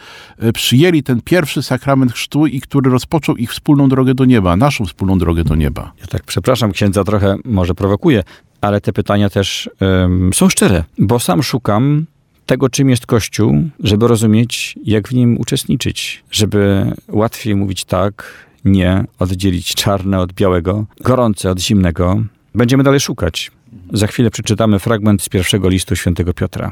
y, 0.44 0.54
przyjęli 0.54 1.04
ten 1.04 1.22
pierwszy 1.22 1.64
sakrament 1.64 2.14
chrztu 2.14 2.48
i 2.48 2.62
który 2.62 2.92
rozpoczął 2.92 3.38
ich 3.38 3.52
wspólną 3.52 3.90
drogę 3.90 4.14
do 4.14 4.26
nieba, 4.26 4.56
naszą 4.56 4.86
wspólną 4.86 5.18
drogę 5.18 5.44
do 5.44 5.56
nieba. 5.56 5.92
Ja 6.02 6.08
tak 6.08 6.24
przepraszam 6.24 6.72
księdza, 6.72 7.04
trochę 7.04 7.38
może 7.46 7.76
prowokuję, 7.76 8.24
ale 8.62 8.82
te 8.82 8.94
pytania 8.94 9.30
też 9.30 9.70
um, 9.80 10.34
są 10.34 10.50
szczere, 10.50 10.84
bo 10.98 11.20
sam 11.20 11.44
szukam 11.44 12.06
tego, 12.46 12.70
czym 12.70 12.90
jest 12.90 13.06
Kościół, 13.06 13.70
żeby 13.80 14.08
rozumieć, 14.08 14.76
jak 14.84 15.08
w 15.08 15.14
nim 15.14 15.38
uczestniczyć, 15.40 16.24
żeby 16.32 16.92
łatwiej 17.08 17.56
mówić 17.56 17.86
tak, 17.86 18.34
nie, 18.66 19.04
oddzielić 19.20 19.76
czarne 19.76 20.20
od 20.20 20.34
białego, 20.34 20.86
gorące 21.02 21.52
od 21.52 21.60
zimnego, 21.60 22.24
Będziemy 22.56 22.84
dalej 22.84 23.00
szukać. 23.00 23.52
Za 23.94 24.08
chwilę 24.08 24.30
przeczytamy 24.32 24.80
fragment 24.80 25.22
z 25.22 25.30
pierwszego 25.30 25.70
listu 25.70 25.96
świętego 25.96 26.34
Piotra. 26.34 26.72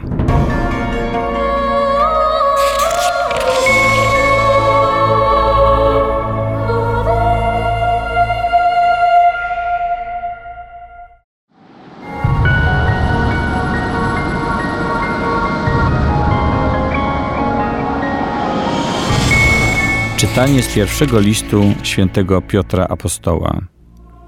Czytanie 20.17 20.63
z 20.63 20.73
pierwszego 20.75 21.19
listu 21.19 21.63
świętego 21.83 22.41
Piotra 22.41 22.87
Apostoła 22.89 23.61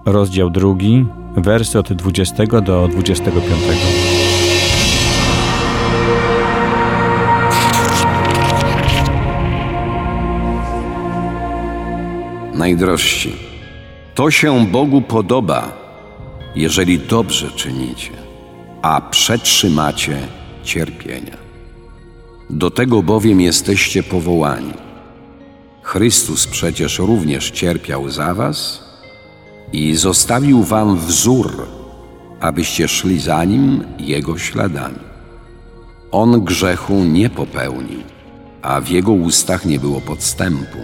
rozdział 0.05 0.49
drugi, 0.49 1.05
wersy 1.35 1.79
od 1.79 1.93
20 1.93 2.45
do 2.61 2.87
25. 2.87 3.45
Najdrożsi, 12.53 13.33
to 14.15 14.31
się 14.31 14.65
Bogu 14.65 15.01
podoba, 15.01 15.71
jeżeli 16.55 16.99
dobrze 16.99 17.51
czynicie, 17.51 18.11
a 18.81 19.01
przetrzymacie 19.01 20.17
cierpienia. 20.63 21.37
Do 22.49 22.71
tego 22.71 23.03
bowiem 23.03 23.41
jesteście 23.41 24.03
powołani. 24.03 24.73
Chrystus 25.81 26.47
przecież 26.47 26.99
również 26.99 27.51
cierpiał 27.51 28.09
za 28.09 28.33
was 28.33 28.90
i 29.73 29.95
zostawił 29.95 30.63
wam 30.63 30.97
wzór, 30.97 31.67
abyście 32.39 32.87
szli 32.87 33.19
za 33.19 33.43
nim 33.43 33.83
jego 33.99 34.37
śladami. 34.37 34.99
On 36.11 36.45
grzechu 36.45 36.93
nie 36.93 37.29
popełnił, 37.29 37.99
a 38.61 38.81
w 38.81 38.89
jego 38.89 39.11
ustach 39.11 39.65
nie 39.65 39.79
było 39.79 40.01
podstępu. 40.01 40.77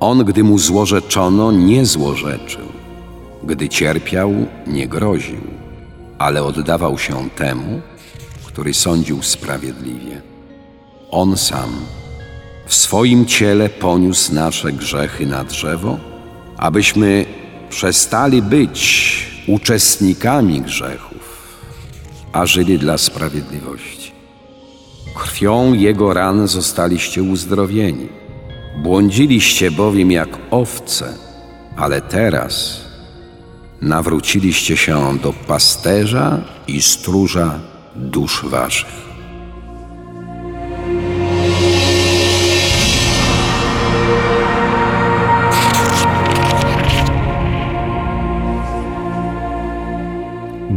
On, 0.00 0.24
gdy 0.24 0.44
mu 0.44 0.58
złorzeczono, 0.58 1.52
nie 1.52 1.86
złorzeczył, 1.86 2.66
gdy 3.42 3.68
cierpiał, 3.68 4.32
nie 4.66 4.88
groził, 4.88 5.40
ale 6.18 6.44
oddawał 6.44 6.98
się 6.98 7.30
temu, 7.30 7.80
który 8.46 8.74
sądził 8.74 9.22
sprawiedliwie. 9.22 10.22
On 11.10 11.36
sam 11.36 11.70
w 12.66 12.74
swoim 12.74 13.26
ciele 13.26 13.68
poniósł 13.68 14.34
nasze 14.34 14.72
grzechy 14.72 15.26
na 15.26 15.44
drzewo, 15.44 15.98
abyśmy 16.56 17.39
przestali 17.70 18.42
być 18.42 18.80
uczestnikami 19.46 20.60
grzechów, 20.60 21.46
a 22.32 22.46
żyli 22.46 22.78
dla 22.78 22.98
sprawiedliwości. 22.98 24.12
Krwią 25.14 25.72
Jego 25.72 26.14
ran 26.14 26.48
zostaliście 26.48 27.22
uzdrowieni. 27.22 28.08
Błądziliście 28.82 29.70
bowiem 29.70 30.10
jak 30.12 30.28
owce, 30.50 31.14
ale 31.76 32.00
teraz 32.00 32.80
nawróciliście 33.80 34.76
się 34.76 35.18
do 35.18 35.32
pasterza 35.32 36.40
i 36.68 36.82
stróża 36.82 37.60
dusz 37.96 38.44
waszych. 38.44 39.09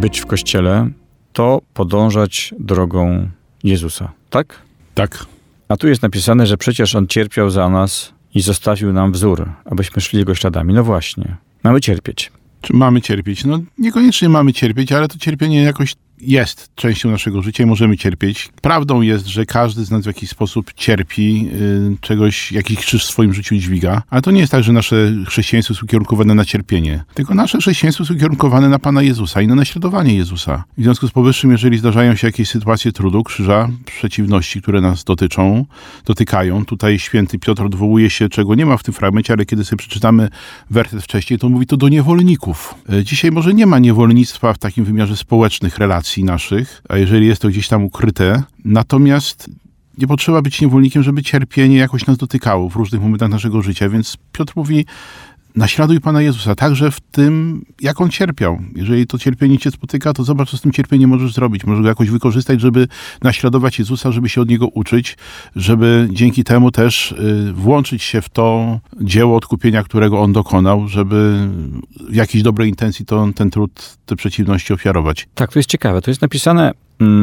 Być 0.04 0.20
w 0.20 0.26
kościele, 0.26 0.90
to 1.34 1.62
podążać 1.74 2.54
drogą 2.60 3.30
Jezusa, 3.64 4.12
tak? 4.30 4.62
Tak. 4.94 5.26
A 5.70 5.78
tu 5.78 5.88
jest 5.88 6.02
napisane, 6.02 6.48
że 6.48 6.58
przecież 6.58 6.96
On 6.96 7.08
cierpiał 7.08 7.50
za 7.50 7.70
nas 7.70 8.14
i 8.36 8.42
zostawił 8.42 8.94
nam 8.94 9.12
wzór, 9.12 9.50
abyśmy 9.66 10.02
szli 10.02 10.20
Jego 10.20 10.36
śladami. 10.36 10.74
No 10.74 10.84
właśnie, 10.84 11.36
mamy 11.64 11.82
cierpieć. 11.82 12.32
Czy 12.62 12.74
mamy 12.74 13.02
cierpieć? 13.02 13.46
No 13.46 13.60
niekoniecznie 13.78 14.30
mamy 14.30 14.54
cierpieć, 14.54 14.92
ale 14.92 15.08
to 15.08 15.18
cierpienie 15.18 15.64
jakoś 15.64 15.96
jest 16.26 16.70
częścią 16.76 17.12
naszego 17.12 17.42
życia 17.42 17.64
i 17.64 17.68
możemy 17.68 17.98
cierpieć. 17.98 18.50
Prawdą 18.62 19.02
jest, 19.02 19.28
że 19.28 19.46
każdy 19.46 19.86
z 19.86 19.92
nas 19.92 20.04
w 20.04 20.08
jakiś 20.08 20.30
sposób 20.30 20.74
cierpi, 20.74 21.50
y, 21.54 21.98
czegoś, 22.02 22.52
jakiś 22.52 22.80
krzyż 22.80 23.06
w 23.06 23.10
swoim 23.10 23.34
życiu 23.34 23.56
dźwiga, 23.56 24.02
ale 24.10 24.22
to 24.22 24.32
nie 24.32 24.40
jest 24.40 24.52
tak, 24.52 24.64
że 24.64 24.74
nasze 24.74 25.14
chrześcijaństwo 25.28 25.74
jest 25.74 25.84
ukierunkowane 25.84 26.36
na 26.36 26.46
cierpienie, 26.46 27.04
tylko 27.14 27.36
nasze 27.36 27.58
chrześcijaństwo 27.58 28.04
jest 28.04 28.12
ukierunkowane 28.12 28.70
na 28.70 28.80
Pana 28.80 29.02
Jezusa 29.02 29.42
i 29.42 29.48
na 29.48 29.56
naśladowanie 29.56 30.16
Jezusa. 30.16 30.64
W 30.78 30.84
związku 30.84 31.08
z 31.08 31.12
powyższym, 31.12 31.52
jeżeli 31.52 31.78
zdarzają 31.78 32.16
się 32.16 32.28
jakieś 32.28 32.50
sytuacje 32.50 32.92
trudu, 32.92 33.24
krzyża, 33.24 33.70
przeciwności, 33.86 34.62
które 34.62 34.82
nas 34.82 35.04
dotyczą, 35.04 35.66
dotykają, 36.06 36.66
tutaj 36.66 37.00
święty 37.00 37.40
Piotr 37.40 37.64
odwołuje 37.64 38.10
się, 38.10 38.30
czego 38.30 38.56
nie 38.56 38.66
ma 38.66 38.78
w 38.78 38.84
tym 38.84 38.94
fragmencie, 38.94 39.34
ale 39.34 39.46
kiedy 39.46 39.66
sobie 39.66 39.78
przeczytamy 39.78 40.30
werset 40.70 41.04
wcześniej, 41.04 41.40
to 41.40 41.50
mówi 41.50 41.66
to 41.66 41.78
do 41.78 41.90
niewolników. 41.90 42.76
Y, 42.94 43.04
dzisiaj 43.04 43.32
może 43.32 43.54
nie 43.54 43.66
ma 43.66 43.80
niewolnictwa 43.80 44.54
w 44.54 44.58
takim 44.58 44.86
wymiarze 44.86 45.18
społecznych 45.18 45.78
relacji, 45.78 46.13
naszych, 46.22 46.82
a 46.90 46.98
jeżeli 46.98 47.28
jest 47.28 47.42
to 47.42 47.50
gdzieś 47.50 47.68
tam 47.68 47.84
ukryte. 47.84 48.44
Natomiast 48.66 49.50
nie 49.98 50.08
potrzeba 50.08 50.42
być 50.42 50.62
niewolnikiem, 50.62 51.04
żeby 51.04 51.24
cierpienie 51.24 51.78
jakoś 51.78 52.06
nas 52.06 52.18
dotykało 52.18 52.70
w 52.70 52.76
różnych 52.76 53.02
momentach 53.02 53.30
naszego 53.30 53.62
życia. 53.62 53.90
Więc 53.90 54.18
Piotr 54.32 54.54
mówi, 54.56 54.86
naśladuj 55.56 56.00
Pana 56.00 56.22
Jezusa, 56.22 56.56
także 56.56 56.92
w 56.92 57.00
tym, 57.00 57.66
jak 57.82 58.02
On 58.02 58.10
cierpiał. 58.10 58.60
Jeżeli 58.76 59.08
to 59.08 59.18
cierpienie 59.18 59.58
Cię 59.58 59.72
spotyka, 59.72 60.14
to 60.14 60.24
zobacz, 60.24 60.52
co 60.52 60.58
z 60.58 60.62
tym 60.62 60.72
cierpieniem 60.72 61.10
możesz 61.10 61.34
zrobić. 61.34 61.66
Możesz 61.66 61.82
go 61.82 61.88
jakoś 61.88 62.10
wykorzystać, 62.10 62.62
żeby 62.62 62.88
naśladować 63.22 63.80
Jezusa, 63.80 64.12
żeby 64.12 64.30
się 64.30 64.42
od 64.42 64.50
Niego 64.50 64.68
uczyć, 64.68 65.18
żeby 65.56 66.08
dzięki 66.12 66.44
temu 66.44 66.72
też 66.72 67.12
y, 67.12 67.54
włączyć 67.54 68.04
się 68.04 68.22
w 68.22 68.30
to 68.30 68.80
dzieło 69.02 69.38
odkupienia, 69.38 69.84
którego 69.84 70.22
On 70.22 70.34
dokonał, 70.34 70.88
żeby 70.88 71.48
w 72.10 72.16
jakiejś 72.16 72.44
dobrej 72.44 72.70
intencji 72.70 73.06
to, 73.06 73.28
ten 73.36 73.50
trud, 73.50 73.98
te 74.06 74.16
przeciwności 74.16 74.74
ofiarować. 74.74 75.28
Tak, 75.36 75.54
to 75.54 75.60
jest 75.60 75.70
ciekawe. 75.70 76.02
To 76.02 76.12
jest 76.12 76.22
napisane 76.22 76.74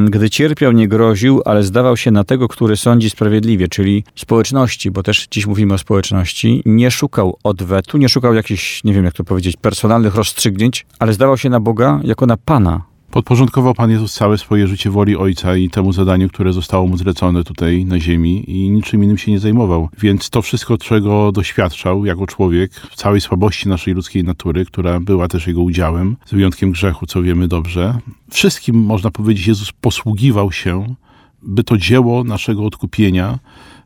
gdy 0.09 0.31
cierpiał, 0.31 0.73
nie 0.73 0.89
groził, 0.89 1.43
ale 1.45 1.63
zdawał 1.63 1.97
się 1.97 2.11
na 2.11 2.25
tego, 2.25 2.49
który 2.49 2.77
sądzi 2.77 3.11
sprawiedliwie, 3.11 3.69
czyli 3.69 4.05
społeczności, 4.17 4.91
bo 4.91 5.03
też 5.03 5.29
dziś 5.31 5.47
mówimy 5.47 5.75
o 5.75 5.79
społeczności, 5.79 6.63
nie 6.67 6.91
szukał 6.91 7.39
odwetu, 7.45 7.99
nie 7.99 8.09
szukał 8.09 8.35
jakichś, 8.35 8.85
nie 8.85 8.93
wiem 8.93 9.05
jak 9.05 9.15
to 9.15 9.25
powiedzieć, 9.25 9.57
personalnych 9.57 10.15
rozstrzygnięć, 10.15 10.87
ale 10.99 11.13
zdawał 11.13 11.39
się 11.39 11.51
na 11.51 11.61
Boga 11.61 12.01
jako 12.05 12.27
na 12.27 12.37
Pana, 12.37 12.90
Podporządkował 13.11 13.75
Pan 13.75 13.91
Jezus 13.91 14.15
całe 14.15 14.39
swoje 14.39 14.67
życie 14.67 14.91
woli 14.91 15.17
Ojca 15.17 15.57
i 15.57 15.71
temu 15.71 15.93
zadaniu, 15.93 16.29
które 16.29 16.53
zostało 16.53 16.87
mu 16.87 16.97
zlecone 16.97 17.45
tutaj 17.45 17.85
na 17.85 18.01
ziemi 18.01 18.51
i 18.51 18.71
niczym 18.71 19.05
innym 19.05 19.19
się 19.19 19.33
nie 19.33 19.39
zajmował. 19.39 19.89
Więc 19.99 20.31
to 20.31 20.43
wszystko, 20.43 20.79
czego 20.79 21.33
doświadczał 21.33 22.05
jako 22.05 22.27
człowiek, 22.27 22.73
w 22.73 22.95
całej 22.95 23.21
słabości 23.21 23.69
naszej 23.69 23.95
ludzkiej 23.95 24.25
natury, 24.25 24.65
która 24.65 25.01
była 25.01 25.29
też 25.29 25.47
jego 25.47 25.61
udziałem, 25.61 26.17
z 26.27 26.31
wyjątkiem 26.35 26.71
grzechu, 26.71 27.07
co 27.07 27.23
wiemy 27.23 27.49
dobrze, 27.49 27.99
wszystkim, 28.31 28.77
można 28.77 29.11
powiedzieć, 29.11 29.47
Jezus 29.47 29.73
posługiwał 29.73 30.53
się, 30.53 30.95
by 31.43 31.65
to 31.65 31.79
dzieło 31.79 32.25
naszego 32.25 32.65
odkupienia 32.65 33.39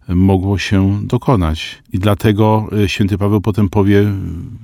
mogło 0.08 0.58
się 0.58 1.00
dokonać. 1.06 1.82
I 1.92 1.98
dlatego 1.98 2.68
e, 2.84 2.88
święty 2.88 3.18
Paweł 3.18 3.40
potem 3.40 3.68
powie 3.68 4.04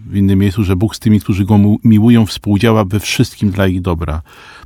w 0.07 0.17
innym 0.17 0.39
miejscu, 0.39 0.65
że 0.65 0.77
Bóg 0.77 0.97
z 0.97 0.99
tymi, 0.99 1.21
którzy 1.21 1.45
go 1.45 1.59
miłują, 1.85 2.27
współdziała 2.27 2.85
we 2.85 3.01
wszystkim 3.01 3.51
dla 3.51 3.67
ich 3.67 3.81
dobra. 3.81 4.23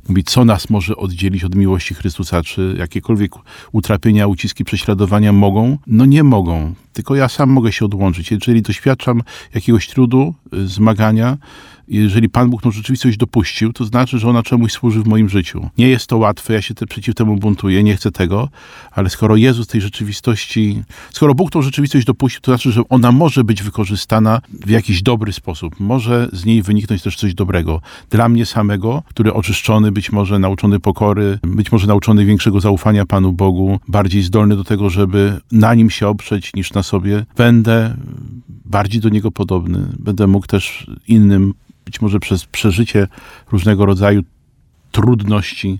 Mówi, 0.09 0.23
co 0.23 0.45
nas 0.45 0.69
może 0.69 0.95
oddzielić 0.95 1.43
od 1.43 1.55
miłości 1.55 1.93
Chrystusa? 1.93 2.41
Czy 2.41 2.75
jakiekolwiek 2.79 3.31
utrapienia, 3.71 4.27
uciski, 4.27 4.65
prześladowania 4.65 5.33
mogą? 5.33 5.77
No 5.87 6.05
nie 6.05 6.23
mogą. 6.23 6.73
Tylko 6.93 7.15
ja 7.15 7.29
sam 7.29 7.49
mogę 7.49 7.71
się 7.71 7.85
odłączyć. 7.85 8.31
Jeżeli 8.31 8.61
doświadczam 8.61 9.21
jakiegoś 9.53 9.87
trudu, 9.87 10.33
e, 10.53 10.67
zmagania, 10.67 11.37
jeżeli 11.87 12.29
Pan 12.29 12.49
Bóg 12.49 12.61
tą 12.61 12.71
rzeczywistość 12.71 13.17
dopuścił, 13.17 13.73
to 13.73 13.85
znaczy, 13.85 14.19
że 14.19 14.29
ona 14.29 14.43
czemuś 14.43 14.71
służy 14.71 15.03
w 15.03 15.07
moim 15.07 15.29
życiu. 15.29 15.69
Nie 15.77 15.89
jest 15.89 16.07
to 16.07 16.17
łatwe, 16.17 16.53
ja 16.53 16.61
się 16.61 16.73
te, 16.73 16.85
przeciw 16.85 17.15
temu 17.15 17.37
buntuję, 17.37 17.83
nie 17.83 17.95
chcę 17.95 18.11
tego, 18.11 18.49
ale 18.91 19.09
skoro 19.09 19.35
Jezus 19.35 19.67
tej 19.67 19.81
rzeczywistości, 19.81 20.83
skoro 21.11 21.35
Bóg 21.35 21.51
tą 21.51 21.61
rzeczywistość 21.61 22.05
dopuścił, 22.05 22.41
to 22.41 22.51
znaczy, 22.51 22.71
że 22.71 22.81
ona 22.89 23.11
może 23.11 23.43
być 23.43 23.63
wykorzystana 23.63 24.41
w 24.65 24.69
jakiś 24.69 25.01
dobry 25.01 25.33
sposób. 25.33 25.79
Może 25.79 26.29
z 26.33 26.45
niej 26.45 26.61
wyniknąć 26.61 27.01
też 27.01 27.15
coś 27.15 27.33
dobrego. 27.33 27.81
Dla 28.09 28.29
mnie 28.29 28.45
samego, 28.45 29.03
który 29.09 29.33
oczyszczony, 29.33 29.91
być 29.91 30.11
może 30.11 30.39
nauczony 30.39 30.79
pokory, 30.79 31.39
być 31.43 31.71
może 31.71 31.87
nauczony 31.87 32.25
większego 32.25 32.59
zaufania 32.59 33.05
Panu 33.05 33.33
Bogu, 33.33 33.79
bardziej 33.87 34.21
zdolny 34.21 34.55
do 34.55 34.63
tego, 34.63 34.89
żeby 34.89 35.39
na 35.51 35.73
nim 35.73 35.89
się 35.89 36.07
oprzeć 36.07 36.53
niż 36.53 36.73
na 36.73 36.83
sobie, 36.83 37.25
będę 37.37 37.95
bardziej 38.65 39.01
do 39.01 39.09
niego 39.09 39.31
podobny. 39.31 39.87
Będę 39.99 40.27
mógł 40.27 40.47
też 40.47 40.87
innym 41.07 41.53
być 41.85 42.01
może 42.01 42.19
przez 42.19 42.45
przeżycie 42.45 43.07
różnego 43.51 43.85
rodzaju 43.85 44.21
trudności 44.91 45.79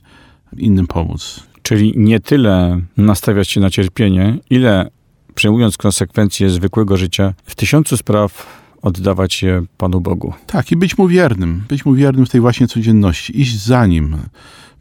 innym 0.57 0.88
pomóc. 0.88 1.43
Czyli 1.62 1.93
nie 1.95 2.19
tyle 2.19 2.81
nastawiać 2.97 3.50
się 3.50 3.62
na 3.62 3.69
cierpienie, 3.69 4.38
ile 4.50 4.89
przejmując 5.35 5.77
konsekwencje 5.77 6.50
zwykłego 6.50 6.97
życia, 6.97 7.33
w 7.43 7.55
tysiącu 7.55 7.97
spraw 7.97 8.47
oddawać 8.81 9.43
je 9.43 9.63
Panu 9.77 10.01
Bogu. 10.01 10.33
Tak, 10.47 10.71
i 10.71 10.75
być 10.75 10.97
mu 10.97 11.07
wiernym, 11.07 11.63
być 11.69 11.85
mu 11.85 11.93
wiernym 11.93 12.25
w 12.25 12.29
tej 12.29 12.41
właśnie 12.41 12.67
codzienności, 12.67 13.41
iść 13.41 13.59
za 13.59 13.85
nim. 13.85 14.17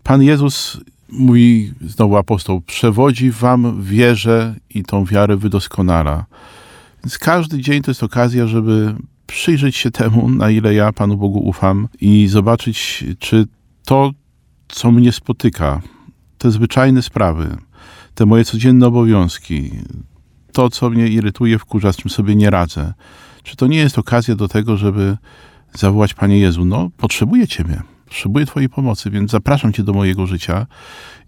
Pan 0.03 0.23
Jezus, 0.23 0.81
mówi 1.09 1.73
znowu 1.81 2.17
apostoł, 2.17 2.61
przewodzi 2.61 3.31
wam 3.31 3.83
wierze 3.83 4.55
i 4.71 4.83
tą 4.83 5.05
wiarę 5.05 5.37
wydoskonala. 5.37 6.25
Więc 7.05 7.19
każdy 7.19 7.59
dzień 7.59 7.83
to 7.83 7.91
jest 7.91 8.03
okazja, 8.03 8.47
żeby 8.47 8.95
przyjrzeć 9.27 9.77
się 9.77 9.91
temu, 9.91 10.31
na 10.31 10.51
ile 10.51 10.75
ja 10.75 10.93
Panu 10.93 11.17
Bogu 11.17 11.39
ufam 11.39 11.89
i 12.01 12.29
zobaczyć, 12.29 13.05
czy 13.19 13.47
to, 13.85 14.13
co 14.69 14.93
mnie 14.93 15.13
spotyka, 15.13 15.83
te 16.39 16.51
zwyczajne 16.51 17.03
sprawy, 17.03 17.57
te 18.15 18.27
moje 18.27 18.45
codzienne 18.45 18.87
obowiązki, 18.87 19.71
to, 20.53 20.71
co 20.71 20.91
mnie 20.91 21.09
irytuje, 21.09 21.59
wkurza, 21.59 21.93
z 21.93 21.97
czym 21.97 22.11
sobie 22.11 22.37
nie 22.37 22.51
radzę, 22.51 22.95
czy 23.43 23.57
to 23.57 23.67
nie 23.67 23.79
jest 23.79 23.99
okazja 23.99 24.35
do 24.35 24.49
tego, 24.49 24.77
żeby 24.77 25.17
zawołać 25.73 26.15
Panie 26.15 26.39
Jezu, 26.39 26.65
no, 26.65 26.91
potrzebuję 26.97 27.49
Ciebie, 27.49 27.83
potrzebuję 28.15 28.47
Twojej 28.47 28.69
pomocy, 28.69 29.11
więc 29.11 29.31
zapraszam 29.31 29.73
Cię 29.73 29.83
do 29.83 29.93
mojego 29.93 30.27
życia 30.27 30.67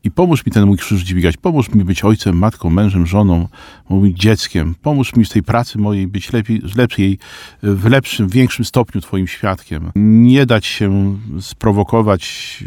i 0.04 0.10
pomóż 0.10 0.46
mi 0.46 0.52
ten 0.52 0.66
mój 0.66 0.76
krzyż 0.76 1.02
dźwigać, 1.02 1.36
pomóż 1.36 1.74
mi 1.74 1.84
być 1.84 2.04
ojcem, 2.04 2.38
matką, 2.38 2.70
mężem, 2.70 3.06
żoną, 3.06 3.48
moim 3.88 4.14
dzieckiem, 4.14 4.74
pomóż 4.82 5.16
mi 5.16 5.24
w 5.24 5.28
tej 5.28 5.42
pracy 5.42 5.78
mojej 5.78 6.06
być 6.06 6.32
lepiej, 6.32 6.62
lepiej 6.76 7.18
w 7.62 7.84
lepszym, 7.84 8.28
większym 8.28 8.64
stopniu 8.64 9.00
Twoim 9.00 9.26
świadkiem. 9.26 9.90
Nie 9.94 10.46
dać 10.46 10.66
się 10.66 11.16
sprowokować, 11.40 12.64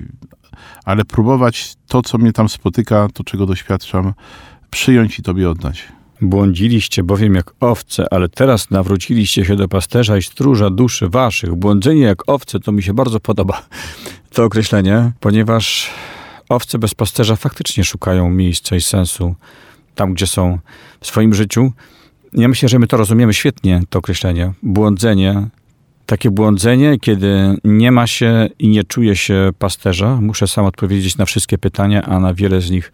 ale 0.86 1.06
próbować 1.06 1.76
to, 1.88 2.02
co 2.02 2.18
mnie 2.18 2.34
tam 2.34 2.50
spotyka, 2.50 3.08
to, 3.14 3.24
czego 3.24 3.46
doświadczam, 3.46 4.14
przyjąć 4.70 5.20
i 5.20 5.24
Tobie 5.24 5.50
oddać. 5.50 5.99
Błądziliście 6.22 7.04
bowiem 7.04 7.36
jak 7.36 7.54
owce, 7.60 8.06
ale 8.12 8.30
teraz 8.30 8.72
nawróciliście 8.72 9.46
się 9.46 9.56
do 9.56 9.68
pasterza 9.68 10.18
i 10.18 10.22
stróża 10.22 10.70
duszy 10.70 11.10
waszych. 11.10 11.56
Błądzenie 11.56 12.02
jak 12.02 12.30
owce 12.30 12.60
to 12.60 12.72
mi 12.72 12.84
się 12.84 12.94
bardzo 12.94 13.20
podoba 13.20 13.62
to 14.34 14.44
określenie, 14.44 15.12
ponieważ 15.20 15.92
owce 16.50 16.80
bez 16.80 16.96
pasterza 16.96 17.36
faktycznie 17.36 17.84
szukają 17.84 18.30
miejsca 18.30 18.76
i 18.76 18.82
sensu 18.82 19.36
tam, 19.96 20.14
gdzie 20.14 20.28
są 20.28 20.60
w 21.02 21.08
swoim 21.08 21.34
życiu. 21.34 21.72
Ja 22.34 22.48
myślę, 22.48 22.70
że 22.70 22.80
my 22.80 22.88
to 22.88 22.98
rozumiemy 22.98 23.34
świetnie, 23.34 23.82
to 23.90 24.00
określenie. 24.00 24.54
Błądzenie, 24.64 25.48
takie 26.06 26.32
błądzenie, 26.32 27.00
kiedy 27.00 27.56
nie 27.64 27.92
ma 27.92 28.08
się 28.08 28.50
i 28.60 28.68
nie 28.68 28.84
czuje 28.84 29.16
się 29.16 29.50
pasterza. 29.60 30.22
Muszę 30.22 30.48
sam 30.48 30.66
odpowiedzieć 30.66 31.18
na 31.18 31.26
wszystkie 31.26 31.58
pytania, 31.58 32.04
a 32.04 32.20
na 32.20 32.34
wiele 32.34 32.62
z 32.62 32.72
nich 32.72 32.92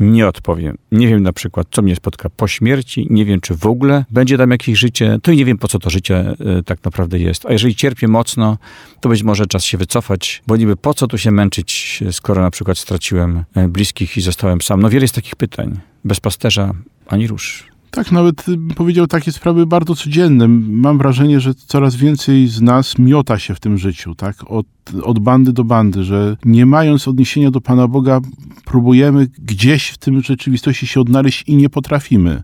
nie 0.00 0.28
odpowiem. 0.28 0.78
Nie 0.92 1.08
wiem 1.08 1.22
na 1.22 1.32
przykład, 1.32 1.66
co 1.70 1.82
mnie 1.82 1.96
spotka 1.96 2.30
po 2.30 2.48
śmierci, 2.48 3.06
nie 3.10 3.24
wiem, 3.24 3.40
czy 3.40 3.56
w 3.56 3.66
ogóle 3.66 4.04
będzie 4.10 4.38
tam 4.38 4.50
jakieś 4.50 4.78
życie, 4.78 5.18
to 5.22 5.32
i 5.32 5.36
nie 5.36 5.44
wiem, 5.44 5.58
po 5.58 5.68
co 5.68 5.78
to 5.78 5.90
życie 5.90 6.34
y, 6.58 6.62
tak 6.62 6.84
naprawdę 6.84 7.18
jest. 7.18 7.46
A 7.46 7.52
jeżeli 7.52 7.74
cierpię 7.74 8.08
mocno, 8.08 8.58
to 9.00 9.08
być 9.08 9.22
może 9.22 9.46
czas 9.46 9.64
się 9.64 9.78
wycofać, 9.78 10.42
bo 10.46 10.56
niby 10.56 10.76
po 10.76 10.94
co 10.94 11.06
tu 11.06 11.18
się 11.18 11.30
męczyć, 11.30 12.00
skoro 12.10 12.42
na 12.42 12.50
przykład 12.50 12.78
straciłem 12.78 13.44
e, 13.54 13.68
bliskich 13.68 14.16
i 14.16 14.20
zostałem 14.20 14.60
sam. 14.60 14.82
No 14.82 14.90
wiele 14.90 15.04
jest 15.04 15.14
takich 15.14 15.36
pytań. 15.36 15.80
Bez 16.04 16.20
pasterza 16.20 16.72
ani 17.06 17.26
rusz. 17.26 17.72
Tak, 17.90 18.12
nawet 18.12 18.44
powiedział 18.76 19.06
takie 19.06 19.32
sprawy 19.32 19.66
bardzo 19.66 19.94
codzienne. 19.94 20.48
Mam 20.68 20.98
wrażenie, 20.98 21.40
że 21.40 21.54
coraz 21.54 21.96
więcej 21.96 22.48
z 22.48 22.60
nas 22.60 22.98
miota 22.98 23.38
się 23.38 23.54
w 23.54 23.60
tym 23.60 23.78
życiu, 23.78 24.14
tak? 24.14 24.36
Od, 24.46 24.66
od 25.02 25.18
bandy 25.18 25.52
do 25.52 25.64
bandy, 25.64 26.04
że 26.04 26.36
nie 26.44 26.66
mając 26.66 27.08
odniesienia 27.08 27.50
do 27.50 27.60
Pana 27.60 27.88
Boga, 27.88 28.20
próbujemy 28.64 29.28
gdzieś 29.38 29.88
w 29.88 29.98
tym 29.98 30.22
rzeczywistości 30.22 30.86
się 30.86 31.00
odnaleźć 31.00 31.44
i 31.46 31.56
nie 31.56 31.68
potrafimy. 31.68 32.42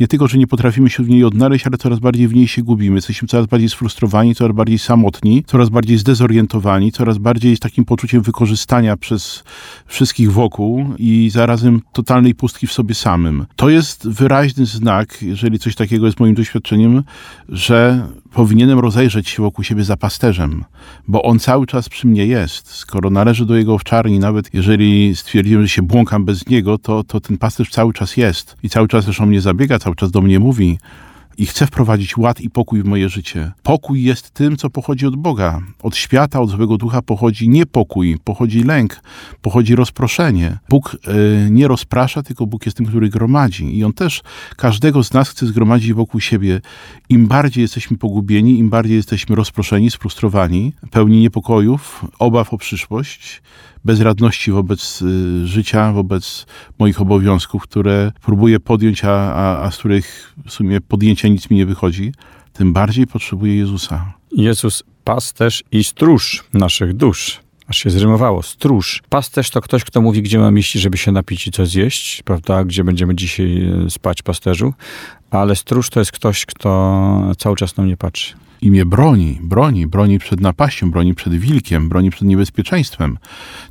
Nie 0.00 0.08
tylko, 0.08 0.28
że 0.28 0.38
nie 0.38 0.46
potrafimy 0.46 0.90
się 0.90 1.02
w 1.02 1.08
niej 1.08 1.24
odnaleźć, 1.24 1.66
ale 1.66 1.76
coraz 1.76 1.98
bardziej 1.98 2.28
w 2.28 2.34
niej 2.34 2.48
się 2.48 2.62
gubimy. 2.62 2.96
Jesteśmy 2.96 3.28
coraz 3.28 3.46
bardziej 3.46 3.68
sfrustrowani, 3.68 4.34
coraz 4.34 4.56
bardziej 4.56 4.78
samotni, 4.78 5.44
coraz 5.46 5.68
bardziej 5.68 5.98
zdezorientowani, 5.98 6.92
coraz 6.92 7.18
bardziej 7.18 7.56
z 7.56 7.60
takim 7.60 7.84
poczuciem 7.84 8.22
wykorzystania 8.22 8.96
przez 8.96 9.44
wszystkich 9.86 10.32
wokół 10.32 10.84
i 10.98 11.30
zarazem 11.32 11.82
totalnej 11.92 12.34
pustki 12.34 12.66
w 12.66 12.72
sobie 12.72 12.94
samym. 12.94 13.46
To 13.56 13.68
jest 13.68 14.08
wyraźny 14.08 14.66
znak, 14.66 15.22
jeżeli 15.22 15.58
coś 15.58 15.74
takiego 15.74 16.06
jest 16.06 16.20
moim 16.20 16.34
doświadczeniem, 16.34 17.02
że 17.48 18.06
powinienem 18.32 18.78
rozejrzeć 18.78 19.28
się 19.28 19.42
wokół 19.42 19.64
siebie 19.64 19.84
za 19.84 19.96
pasterzem, 19.96 20.64
bo 21.08 21.22
on 21.22 21.38
cały 21.38 21.66
czas 21.66 21.88
przy 21.88 22.06
mnie 22.06 22.26
jest. 22.26 22.70
Skoro 22.70 23.10
należy 23.10 23.46
do 23.46 23.56
jego 23.56 23.74
owczarni, 23.74 24.18
nawet 24.18 24.54
jeżeli 24.54 25.16
stwierdziłem, 25.16 25.62
że 25.62 25.68
się 25.68 25.82
błąkam 25.82 26.24
bez 26.24 26.46
niego, 26.46 26.78
to, 26.78 27.04
to 27.04 27.20
ten 27.20 27.38
pasterz 27.38 27.70
cały 27.70 27.92
czas 27.92 28.16
jest 28.16 28.56
i 28.62 28.68
cały 28.68 28.88
czas 28.88 29.06
też 29.06 29.20
o 29.20 29.26
mnie 29.26 29.40
zabiega, 29.40 29.78
cały 29.78 29.96
czas 29.96 30.10
do 30.10 30.20
mnie 30.20 30.40
mówi 30.40 30.78
i 31.38 31.46
chcę 31.46 31.66
wprowadzić 31.66 32.16
ład 32.16 32.40
i 32.40 32.50
pokój 32.50 32.82
w 32.82 32.84
moje 32.84 33.08
życie. 33.08 33.52
Pokój 33.62 34.02
jest 34.02 34.30
tym, 34.30 34.56
co 34.56 34.70
pochodzi 34.70 35.06
od 35.06 35.16
Boga. 35.16 35.60
Od 35.82 35.96
świata, 35.96 36.40
od 36.40 36.50
złego 36.50 36.76
ducha 36.76 37.02
pochodzi 37.02 37.48
niepokój, 37.48 38.18
pochodzi 38.24 38.64
lęk, 38.64 39.00
pochodzi 39.42 39.74
rozproszenie. 39.74 40.58
Bóg 40.68 40.94
y, 40.94 41.50
nie 41.50 41.68
rozprasza, 41.68 42.22
tylko 42.22 42.46
Bóg 42.46 42.66
jest 42.66 42.76
tym, 42.76 42.86
który 42.86 43.08
gromadzi. 43.08 43.78
I 43.78 43.84
On 43.84 43.92
też 43.92 44.22
każdego 44.56 45.04
z 45.04 45.12
nas 45.12 45.28
chce 45.28 45.46
zgromadzić 45.46 45.92
wokół 45.92 46.20
siebie. 46.20 46.60
Im 47.08 47.26
bardziej 47.26 47.62
jesteśmy 47.62 47.98
pogubieni, 47.98 48.58
im 48.58 48.70
bardziej 48.70 48.96
jesteśmy 48.96 49.36
rozproszeni, 49.36 49.90
sfrustrowani, 49.90 50.72
pełni 50.90 51.20
niepokojów, 51.20 52.04
obaw 52.18 52.54
o 52.54 52.58
przyszłość, 52.58 53.42
bezradności 53.86 54.52
wobec 54.52 55.02
y, 55.02 55.46
życia, 55.46 55.92
wobec 55.92 56.46
moich 56.78 57.00
obowiązków, 57.00 57.62
które 57.62 58.12
próbuję 58.22 58.60
podjąć, 58.60 59.04
a, 59.04 59.34
a, 59.34 59.62
a 59.64 59.70
z 59.70 59.78
których 59.78 60.34
w 60.46 60.52
sumie 60.52 60.80
podjęcia 60.80 61.28
nic 61.28 61.50
mi 61.50 61.56
nie 61.56 61.66
wychodzi, 61.66 62.12
tym 62.52 62.72
bardziej 62.72 63.06
potrzebuję 63.06 63.56
Jezusa. 63.56 64.12
Jezus 64.32 64.82
pasterz 65.04 65.64
i 65.72 65.84
stróż 65.84 66.44
naszych 66.54 66.94
dusz. 66.94 67.40
Aż 67.68 67.78
się 67.78 67.90
zrymowało. 67.90 68.42
Stróż. 68.42 69.02
Pasterz 69.08 69.50
to 69.50 69.60
ktoś, 69.60 69.84
kto 69.84 70.00
mówi, 70.00 70.22
gdzie 70.22 70.38
mam 70.38 70.58
iść, 70.58 70.72
żeby 70.72 70.98
się 70.98 71.12
napić 71.12 71.46
i 71.46 71.50
co 71.50 71.66
zjeść, 71.66 72.22
prawda? 72.22 72.64
Gdzie 72.64 72.84
będziemy 72.84 73.14
dzisiaj 73.14 73.68
y, 73.86 73.90
spać 73.90 74.22
pasterzu. 74.22 74.74
Ale 75.30 75.56
stróż 75.56 75.90
to 75.90 76.00
jest 76.00 76.12
ktoś, 76.12 76.46
kto 76.46 77.32
cały 77.38 77.56
czas 77.56 77.76
na 77.76 77.84
mnie 77.84 77.96
patrzy. 77.96 78.45
I 78.60 78.70
mnie 78.70 78.86
broni, 78.86 79.38
broni, 79.42 79.86
broni 79.86 80.18
przed 80.18 80.40
napaścią, 80.40 80.90
broni 80.90 81.14
przed 81.14 81.34
wilkiem, 81.34 81.88
broni 81.88 82.10
przed 82.10 82.28
niebezpieczeństwem. 82.28 83.18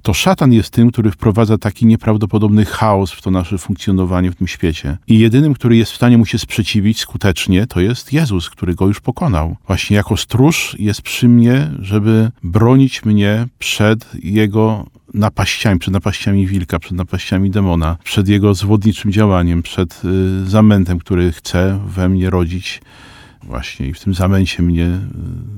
To 0.01 0.13
szatan 0.13 0.53
jest 0.53 0.69
tym, 0.69 0.91
który 0.91 1.11
wprowadza 1.11 1.57
taki 1.57 1.85
nieprawdopodobny 1.85 2.65
chaos 2.65 3.11
w 3.11 3.21
to 3.21 3.31
nasze 3.31 3.57
funkcjonowanie 3.57 4.31
w 4.31 4.35
tym 4.35 4.47
świecie. 4.47 4.97
I 5.07 5.19
jedynym, 5.19 5.53
który 5.53 5.77
jest 5.77 5.91
w 5.91 5.95
stanie 5.95 6.17
mu 6.17 6.25
się 6.25 6.37
sprzeciwić 6.37 6.99
skutecznie, 6.99 7.67
to 7.67 7.79
jest 7.79 8.13
Jezus, 8.13 8.49
który 8.49 8.75
go 8.75 8.87
już 8.87 8.99
pokonał. 8.99 9.55
Właśnie 9.67 9.97
jako 9.97 10.17
stróż 10.17 10.75
jest 10.79 11.01
przy 11.01 11.27
mnie, 11.27 11.71
żeby 11.79 12.31
bronić 12.43 13.05
mnie 13.05 13.47
przed 13.59 14.23
jego 14.23 14.85
napaściami, 15.13 15.79
przed 15.79 15.93
napaściami 15.93 16.47
wilka, 16.47 16.79
przed 16.79 16.97
napaściami 16.97 17.49
demona, 17.51 17.97
przed 18.03 18.27
jego 18.27 18.53
zwodniczym 18.53 19.11
działaniem, 19.11 19.63
przed 19.63 20.01
y, 20.05 20.49
zamętem, 20.49 20.99
który 20.99 21.31
chce 21.31 21.79
we 21.87 22.09
mnie 22.09 22.29
rodzić 22.29 22.81
właśnie 23.45 23.87
i 23.87 23.93
w 23.93 23.99
tym 23.99 24.13
zamęcie 24.13 24.63
mnie 24.63 24.85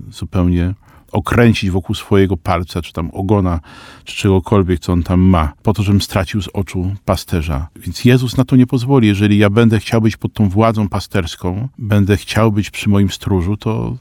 y, 0.10 0.12
zupełnie 0.12 0.74
okręcić 1.12 1.72
wokół 1.72 1.96
swojego 1.96 2.38
palca, 2.38 2.82
czy 2.82 2.94
tam 2.94 3.10
ogona, 3.14 3.60
czy 4.04 4.16
czegokolwiek, 4.16 4.80
co 4.80 4.94
on 4.94 5.04
tam 5.04 5.20
ma, 5.20 5.54
po 5.64 5.74
to, 5.74 5.84
żebym 5.84 6.02
stracił 6.02 6.42
z 6.42 6.48
oczu 6.54 6.96
pasterza. 7.06 7.68
Więc 7.76 8.06
Jezus 8.06 8.38
na 8.38 8.46
to 8.46 8.56
nie 8.56 8.68
pozwoli. 8.68 9.08
Jeżeli 9.08 9.38
ja 9.38 9.50
będę 9.50 9.80
chciał 9.80 10.02
być 10.02 10.18
pod 10.18 10.34
tą 10.34 10.50
władzą 10.50 10.90
pasterską, 10.90 11.68
będę 11.78 12.18
chciał 12.18 12.52
być 12.52 12.70
przy 12.70 12.90
moim 12.90 13.12
stróżu, 13.12 13.58
to 13.58 13.98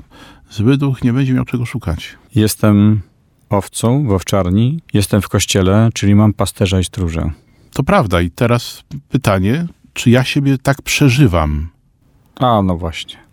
zły 0.50 0.76
duch 0.76 1.04
nie 1.04 1.12
będzie 1.12 1.34
miał 1.34 1.44
czego 1.44 1.66
szukać. 1.66 2.16
Jestem 2.34 3.00
owcą 3.48 4.06
w 4.06 4.12
owczarni, 4.12 4.80
jestem 4.92 5.22
w 5.22 5.28
kościele, 5.28 5.88
czyli 5.94 6.14
mam 6.14 6.32
pasterza 6.32 6.80
i 6.80 6.84
stróżę. 6.84 7.30
To 7.72 7.82
prawda. 7.82 8.20
I 8.20 8.30
teraz 8.30 8.84
pytanie, 9.08 9.66
czy 9.92 10.10
ja 10.10 10.24
siebie 10.24 10.58
tak 10.58 10.82
przeżywam? 10.82 11.68
A, 12.40 12.62
no 12.62 12.76
właśnie. 12.76 13.25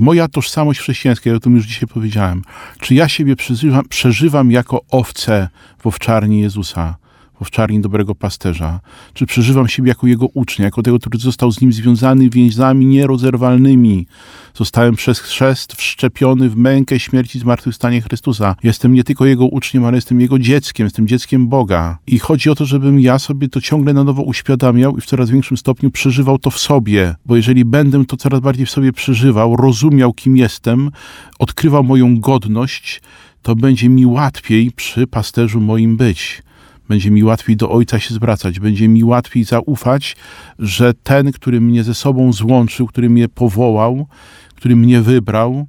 Moja 0.00 0.28
tożsamość 0.28 0.80
chrześcijańska, 0.80 1.30
ja 1.30 1.36
o 1.36 1.40
tym 1.40 1.56
już 1.56 1.66
dzisiaj 1.66 1.88
powiedziałem. 1.88 2.42
Czy 2.80 2.94
ja 2.94 3.08
siebie 3.08 3.36
przeżywam, 3.36 3.88
przeżywam 3.88 4.50
jako 4.50 4.80
owce 4.90 5.48
w 5.78 5.86
owczarni 5.86 6.40
Jezusa, 6.40 6.96
owczarni 7.40 7.80
dobrego 7.80 8.14
pasterza? 8.14 8.80
Czy 9.14 9.26
przeżywam 9.26 9.68
siebie 9.68 9.88
jako 9.88 10.06
jego 10.06 10.26
ucznia, 10.34 10.64
jako 10.64 10.82
tego, 10.82 10.98
który 10.98 11.18
został 11.18 11.52
z 11.52 11.60
nim 11.60 11.72
związany 11.72 12.30
więzami 12.30 12.86
nierozerwalnymi? 12.86 14.06
Zostałem 14.54 14.96
przez 14.96 15.18
chrzest 15.18 15.72
wszczepiony 15.72 16.50
w 16.50 16.56
mękę 16.56 17.00
śmierci 17.00 17.38
i 17.38 17.40
zmartwychwstanie 17.40 18.00
Chrystusa. 18.00 18.56
Jestem 18.62 18.94
nie 18.94 19.04
tylko 19.04 19.26
jego 19.26 19.46
uczniem, 19.46 19.84
ale 19.84 19.96
jestem 19.96 20.20
jego 20.20 20.38
dzieckiem, 20.38 20.86
jestem 20.86 21.08
dzieckiem 21.08 21.48
Boga. 21.48 21.98
I 22.06 22.18
chodzi 22.18 22.50
o 22.50 22.54
to, 22.54 22.64
żebym 22.64 23.00
ja 23.00 23.18
sobie 23.18 23.48
to 23.48 23.60
ciągle 23.60 23.92
na 23.92 24.04
nowo 24.04 24.22
uświadamiał 24.22 24.96
i 24.96 25.00
w 25.00 25.06
coraz 25.06 25.30
większym 25.30 25.56
stopniu 25.56 25.90
przeżywał 25.90 26.38
to 26.38 26.50
w 26.50 26.58
sobie. 26.58 27.14
Bo 27.26 27.36
jeżeli 27.36 27.64
będę 27.64 28.04
to 28.04 28.16
coraz 28.16 28.40
bardziej 28.40 28.66
w 28.66 28.70
sobie 28.70 28.92
przeżywał, 28.92 29.56
rozumiał, 29.56 30.12
kim 30.12 30.36
jestem, 30.36 30.90
odkrywał 31.38 31.84
moją 31.84 32.20
godność, 32.20 33.02
to 33.42 33.56
będzie 33.56 33.88
mi 33.88 34.06
łatwiej 34.06 34.72
przy 34.72 35.06
pasterzu 35.06 35.60
moim 35.60 35.96
być 35.96 36.42
będzie 36.90 37.10
mi 37.10 37.24
łatwiej 37.24 37.56
do 37.56 37.70
Ojca 37.70 37.98
się 37.98 38.14
zwracać, 38.14 38.60
będzie 38.60 38.88
mi 38.88 39.04
łatwiej 39.04 39.44
zaufać, 39.44 40.16
że 40.58 40.94
ten, 40.94 41.32
który 41.32 41.60
mnie 41.60 41.84
ze 41.84 41.94
sobą 41.94 42.32
złączył, 42.32 42.86
który 42.86 43.10
mnie 43.10 43.28
powołał, 43.28 44.06
który 44.54 44.76
mnie 44.76 45.00
wybrał, 45.02 45.66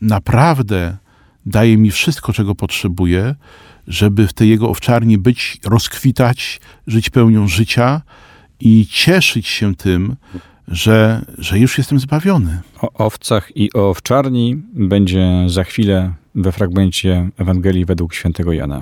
naprawdę 0.00 0.96
daje 1.46 1.76
mi 1.76 1.90
wszystko, 1.90 2.32
czego 2.32 2.54
potrzebuję, 2.54 3.34
żeby 3.86 4.26
w 4.26 4.32
tej 4.32 4.48
jego 4.48 4.68
owczarni 4.68 5.18
być, 5.18 5.58
rozkwitać, 5.64 6.60
żyć 6.86 7.10
pełnią 7.10 7.48
życia 7.48 8.02
i 8.60 8.86
cieszyć 8.86 9.46
się 9.46 9.74
tym, 9.74 10.16
że, 10.68 11.24
że 11.38 11.58
już 11.58 11.78
jestem 11.78 12.00
zbawiony. 12.00 12.60
O 12.80 13.06
owcach 13.06 13.56
i 13.56 13.72
o 13.72 13.90
owczarni 13.90 14.56
będzie 14.74 15.44
za 15.46 15.64
chwilę 15.64 16.14
we 16.34 16.52
fragmencie 16.52 17.30
Ewangelii 17.38 17.84
według 17.84 18.14
świętego 18.14 18.52
Jana. 18.52 18.80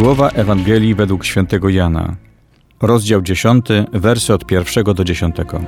Słowa 0.00 0.28
Ewangelii 0.28 0.94
według 0.94 1.24
świętego 1.24 1.68
Jana. 1.68 2.16
Rozdział 2.82 3.22
10, 3.22 3.66
wersy 3.92 4.34
od 4.34 4.44
pierwszego 4.46 4.94
do 4.94 5.04
dziesiątego. 5.04 5.60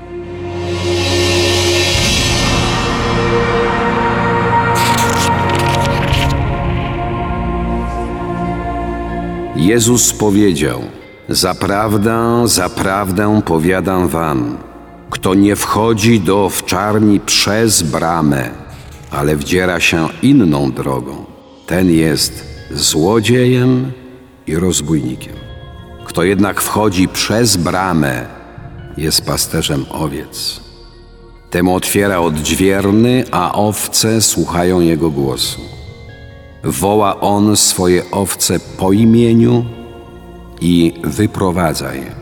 Jezus 9.57 10.13
powiedział: 10.13 10.81
Zaprawdę, 11.29 12.43
zaprawdę 12.45 13.43
powiadam 13.45 14.09
wam, 14.09 14.59
kto 15.11 15.35
nie 15.35 15.57
wchodzi 15.57 16.21
do 16.21 16.45
owczarni 16.45 17.21
przez 17.21 17.83
bramę, 17.83 18.51
ale 19.11 19.37
wdziera 19.37 19.81
się 19.81 20.09
inną 20.23 20.73
drogą, 20.73 21.25
ten 21.67 21.91
jest 21.91 22.47
złodziejem 22.71 23.93
i 24.47 24.57
rozbójnikiem. 24.57 25.35
Kto 26.05 26.23
jednak 26.23 26.61
wchodzi 26.61 27.09
przez 27.09 27.57
bramę, 27.57 28.27
jest 28.97 29.27
pasterzem 29.27 29.85
owiec. 29.91 30.61
Temu 31.51 31.75
otwiera 31.75 32.19
odźwierny, 32.19 33.25
a 33.31 33.53
owce 33.53 34.23
słuchają 34.23 34.81
jego 34.81 35.11
głosu. 35.11 35.61
Woła 36.65 37.21
on 37.21 37.57
swoje 37.57 38.11
owce 38.11 38.61
po 38.61 38.93
imieniu 38.93 39.65
i 40.61 40.93
wyprowadza 41.05 41.95
je. 41.95 42.13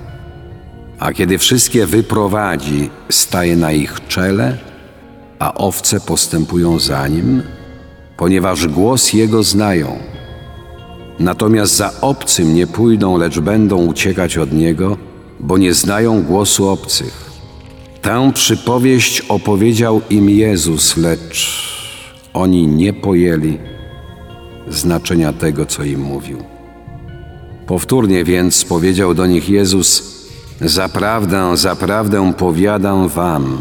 A 0.98 1.12
kiedy 1.12 1.38
wszystkie 1.38 1.86
wyprowadzi, 1.86 2.90
staje 3.10 3.56
na 3.56 3.72
ich 3.72 4.06
czele, 4.08 4.58
a 5.38 5.54
owce 5.54 6.00
postępują 6.00 6.78
za 6.78 7.08
nim, 7.08 7.42
ponieważ 8.16 8.66
głos 8.66 9.12
jego 9.12 9.42
znają. 9.42 9.98
Natomiast 11.20 11.76
za 11.76 12.00
obcym 12.00 12.54
nie 12.54 12.66
pójdą, 12.66 13.18
lecz 13.18 13.40
będą 13.40 13.86
uciekać 13.86 14.38
od 14.38 14.52
niego, 14.52 14.96
bo 15.40 15.58
nie 15.58 15.74
znają 15.74 16.22
głosu 16.22 16.68
obcych. 16.68 17.30
Tę 18.02 18.30
przypowieść 18.34 19.20
opowiedział 19.20 20.00
im 20.10 20.30
Jezus, 20.30 20.96
lecz 20.96 21.70
oni 22.34 22.66
nie 22.66 22.92
pojęli 22.92 23.58
znaczenia 24.68 25.32
tego, 25.32 25.66
co 25.66 25.84
im 25.84 26.00
mówił. 26.00 26.38
Powtórnie 27.66 28.24
więc 28.24 28.64
powiedział 28.64 29.14
do 29.14 29.26
nich 29.26 29.48
Jezus: 29.48 30.02
Zaprawdę, 30.60 31.56
zaprawdę 31.56 32.32
powiadam 32.38 33.08
wam, 33.08 33.58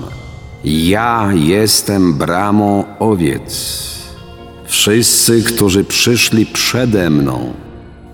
ja 0.63 1.29
jestem 1.33 2.13
bramą 2.13 2.83
owiec. 2.99 3.98
Wszyscy, 4.69 5.43
którzy 5.43 5.83
przyszli 5.83 6.45
przede 6.45 7.09
mną, 7.09 7.53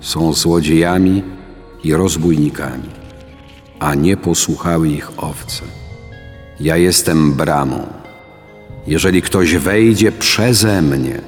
są 0.02 0.34
złodziejami 0.34 1.24
i 1.84 1.94
rozbójnikami, 1.94 2.90
a 3.80 3.96
nie 3.96 4.18
posłuchały 4.18 4.90
ich 4.90 5.12
owce. 5.24 5.64
Ja 6.60 6.78
jestem 6.78 7.34
bramą. 7.34 7.88
Jeżeli 8.88 9.22
ktoś 9.22 9.56
wejdzie 9.56 10.12
przeze 10.12 10.82
mnie, 10.82 11.22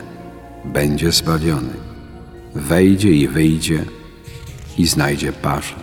będzie 0.66 1.12
zbawiony. 1.12 1.74
Wejdzie 2.56 3.12
i 3.12 3.28
wyjdzie 3.28 3.86
i 4.78 4.88
znajdzie 4.88 5.34
paszę. 5.34 5.76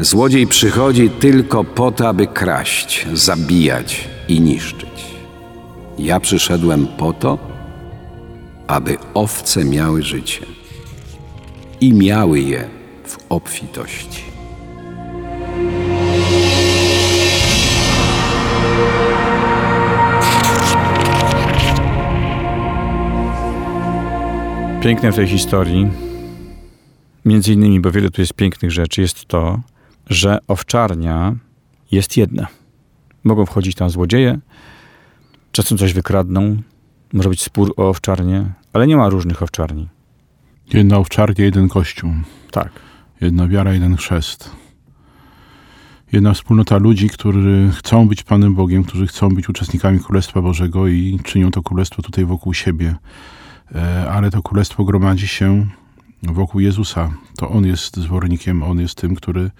Złodziej 0.00 0.46
przychodzi 0.46 1.10
tylko 1.10 1.64
po 1.64 1.92
to, 1.92 2.08
aby 2.08 2.26
kraść, 2.26 3.06
zabijać 3.12 4.08
i 4.28 4.40
niszczyć. 4.40 5.16
Ja 5.98 6.20
przyszedłem 6.20 6.86
po 6.86 7.12
to, 7.12 7.51
aby 8.72 8.96
owce 9.14 9.64
miały 9.64 10.02
życie 10.02 10.46
i 11.80 11.92
miały 11.92 12.40
je 12.40 12.68
w 13.04 13.18
obfitości. 13.28 14.22
Piękne 24.82 25.12
w 25.12 25.16
tej 25.16 25.28
historii, 25.28 25.90
między 27.24 27.52
innymi, 27.52 27.80
bo 27.80 27.90
wiele 27.90 28.10
tu 28.10 28.20
jest 28.20 28.34
pięknych 28.34 28.70
rzeczy, 28.70 29.00
jest 29.00 29.26
to, 29.26 29.60
że 30.10 30.38
owczarnia 30.48 31.36
jest 31.90 32.16
jedna. 32.16 32.46
Mogą 33.24 33.46
wchodzić 33.46 33.74
tam 33.76 33.90
złodzieje, 33.90 34.38
czasem 35.52 35.78
coś 35.78 35.92
wykradną, 35.92 36.56
może 37.12 37.28
być 37.28 37.42
spór 37.42 37.74
o 37.76 37.88
owczarnię, 37.88 38.52
ale 38.72 38.86
nie 38.86 38.96
ma 38.96 39.08
różnych 39.08 39.42
owczarni. 39.42 39.88
Jedna 40.72 40.98
owczarnia, 40.98 41.44
jeden 41.44 41.68
kościół. 41.68 42.10
Tak. 42.50 42.72
Jedna 43.20 43.48
wiara, 43.48 43.72
jeden 43.72 43.96
chrzest. 43.96 44.50
jedna 46.12 46.34
wspólnota 46.34 46.76
ludzi, 46.78 47.08
którzy 47.08 47.70
chcą 47.74 48.08
być 48.08 48.22
Panem 48.22 48.54
Bogiem, 48.54 48.84
którzy 48.84 49.06
chcą 49.06 49.28
być 49.28 49.48
uczestnikami 49.48 50.00
Królestwa 50.00 50.42
Bożego 50.42 50.88
i 50.88 51.20
czynią 51.24 51.50
to 51.50 51.62
Królestwo 51.62 52.02
tutaj 52.02 52.24
wokół 52.24 52.54
siebie. 52.54 52.96
E, 53.74 54.10
ale 54.10 54.30
to 54.30 54.42
Królestwo 54.42 54.84
gromadzi 54.84 55.28
się 55.28 55.66
wokół 56.22 56.60
Jezusa. 56.60 57.10
To 57.36 57.50
On 57.50 57.66
jest 57.66 57.96
zwornikiem, 57.96 58.62
On 58.62 58.80
jest 58.80 58.94
tym, 58.94 59.14
który 59.14 59.50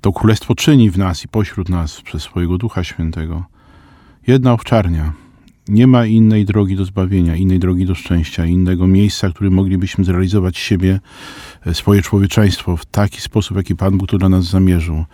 to 0.00 0.12
Królestwo 0.12 0.54
czyni 0.54 0.90
w 0.90 0.98
nas 0.98 1.24
i 1.24 1.28
pośród 1.28 1.68
nas 1.68 2.00
przez 2.02 2.22
swojego 2.22 2.58
Ducha 2.58 2.84
Świętego. 2.84 3.44
Jedna 4.26 4.52
owczarnia. 4.52 5.12
Nie 5.68 5.86
ma 5.86 6.06
innej 6.06 6.44
drogi 6.44 6.76
do 6.76 6.84
zbawienia, 6.84 7.36
innej 7.36 7.58
drogi 7.58 7.86
do 7.86 7.94
szczęścia, 7.94 8.46
innego 8.46 8.86
miejsca, 8.86 9.28
w 9.28 9.34
którym 9.34 9.54
moglibyśmy 9.54 10.04
zrealizować 10.04 10.58
siebie, 10.58 11.00
e, 11.66 11.74
swoje 11.74 12.02
człowieczeństwo 12.02 12.76
w 12.76 12.86
taki 12.86 13.20
sposób, 13.20 13.56
jaki 13.56 13.76
Pan 13.76 13.98
Bóg 13.98 14.08
to 14.08 14.18
dla 14.18 14.28
nas 14.28 14.44
zamierzył. 14.44 15.04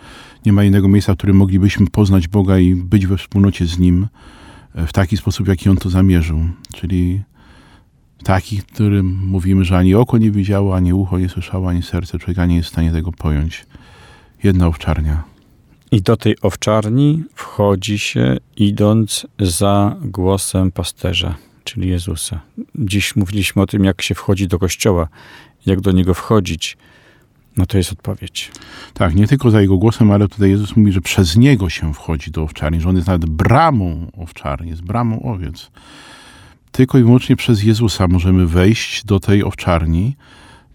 Nie 0.45 0.53
ma 0.53 0.63
innego 0.63 0.87
miejsca, 0.87 1.13
w 1.13 1.17
którym 1.17 1.37
moglibyśmy 1.37 1.87
poznać 1.87 2.27
Boga 2.27 2.59
i 2.59 2.75
być 2.75 3.07
we 3.07 3.17
wspólnocie 3.17 3.65
z 3.65 3.79
Nim 3.79 4.07
e, 4.75 4.87
w 4.87 4.93
taki 4.93 5.17
sposób, 5.17 5.47
jaki 5.47 5.69
On 5.69 5.77
to 5.77 5.89
zamierzył. 5.89 6.39
Czyli 6.75 7.21
taki, 8.23 8.57
którym 8.57 9.19
mówimy, 9.27 9.65
że 9.65 9.77
ani 9.77 9.95
oko 9.95 10.17
nie 10.17 10.31
widziało, 10.31 10.75
ani 10.75 10.93
ucho 10.93 11.19
nie 11.19 11.29
słyszało, 11.29 11.69
ani 11.69 11.83
serce 11.83 12.19
człowieka 12.19 12.45
nie 12.45 12.55
jest 12.55 12.69
w 12.69 12.71
stanie 12.71 12.91
tego 12.91 13.11
pojąć. 13.11 13.65
Jedna 14.43 14.67
owczarnia. 14.67 15.34
I 15.91 16.01
do 16.01 16.17
tej 16.17 16.35
owczarni 16.41 17.23
wchodzi 17.35 17.99
się 17.99 18.37
idąc 18.57 19.27
za 19.39 19.95
głosem 20.01 20.71
pasterza, 20.71 21.35
czyli 21.63 21.89
Jezusa. 21.89 22.41
Dziś 22.75 23.15
mówiliśmy 23.15 23.61
o 23.61 23.65
tym, 23.65 23.83
jak 23.83 24.01
się 24.01 24.15
wchodzi 24.15 24.47
do 24.47 24.59
kościoła, 24.59 25.07
jak 25.65 25.81
do 25.81 25.91
niego 25.91 26.13
wchodzić. 26.13 26.77
No 27.57 27.65
to 27.65 27.77
jest 27.77 27.91
odpowiedź. 27.91 28.51
Tak, 28.93 29.15
nie 29.15 29.27
tylko 29.27 29.51
za 29.51 29.61
jego 29.61 29.77
głosem, 29.77 30.11
ale 30.11 30.27
tutaj 30.27 30.49
Jezus 30.49 30.75
mówi, 30.75 30.91
że 30.91 31.01
przez 31.01 31.37
niego 31.37 31.69
się 31.69 31.93
wchodzi 31.93 32.31
do 32.31 32.43
owczarni, 32.43 32.81
że 32.81 32.89
on 32.89 32.95
jest 32.95 33.07
nawet 33.07 33.25
bramą 33.25 34.11
owczarni, 34.17 34.69
jest 34.69 34.81
bramą 34.81 35.21
owiec. 35.21 35.71
Tylko 36.71 36.97
i 36.97 37.03
wyłącznie 37.03 37.35
przez 37.35 37.63
Jezusa 37.63 38.07
możemy 38.07 38.47
wejść 38.47 39.05
do 39.05 39.19
tej 39.19 39.43
owczarni, 39.43 40.15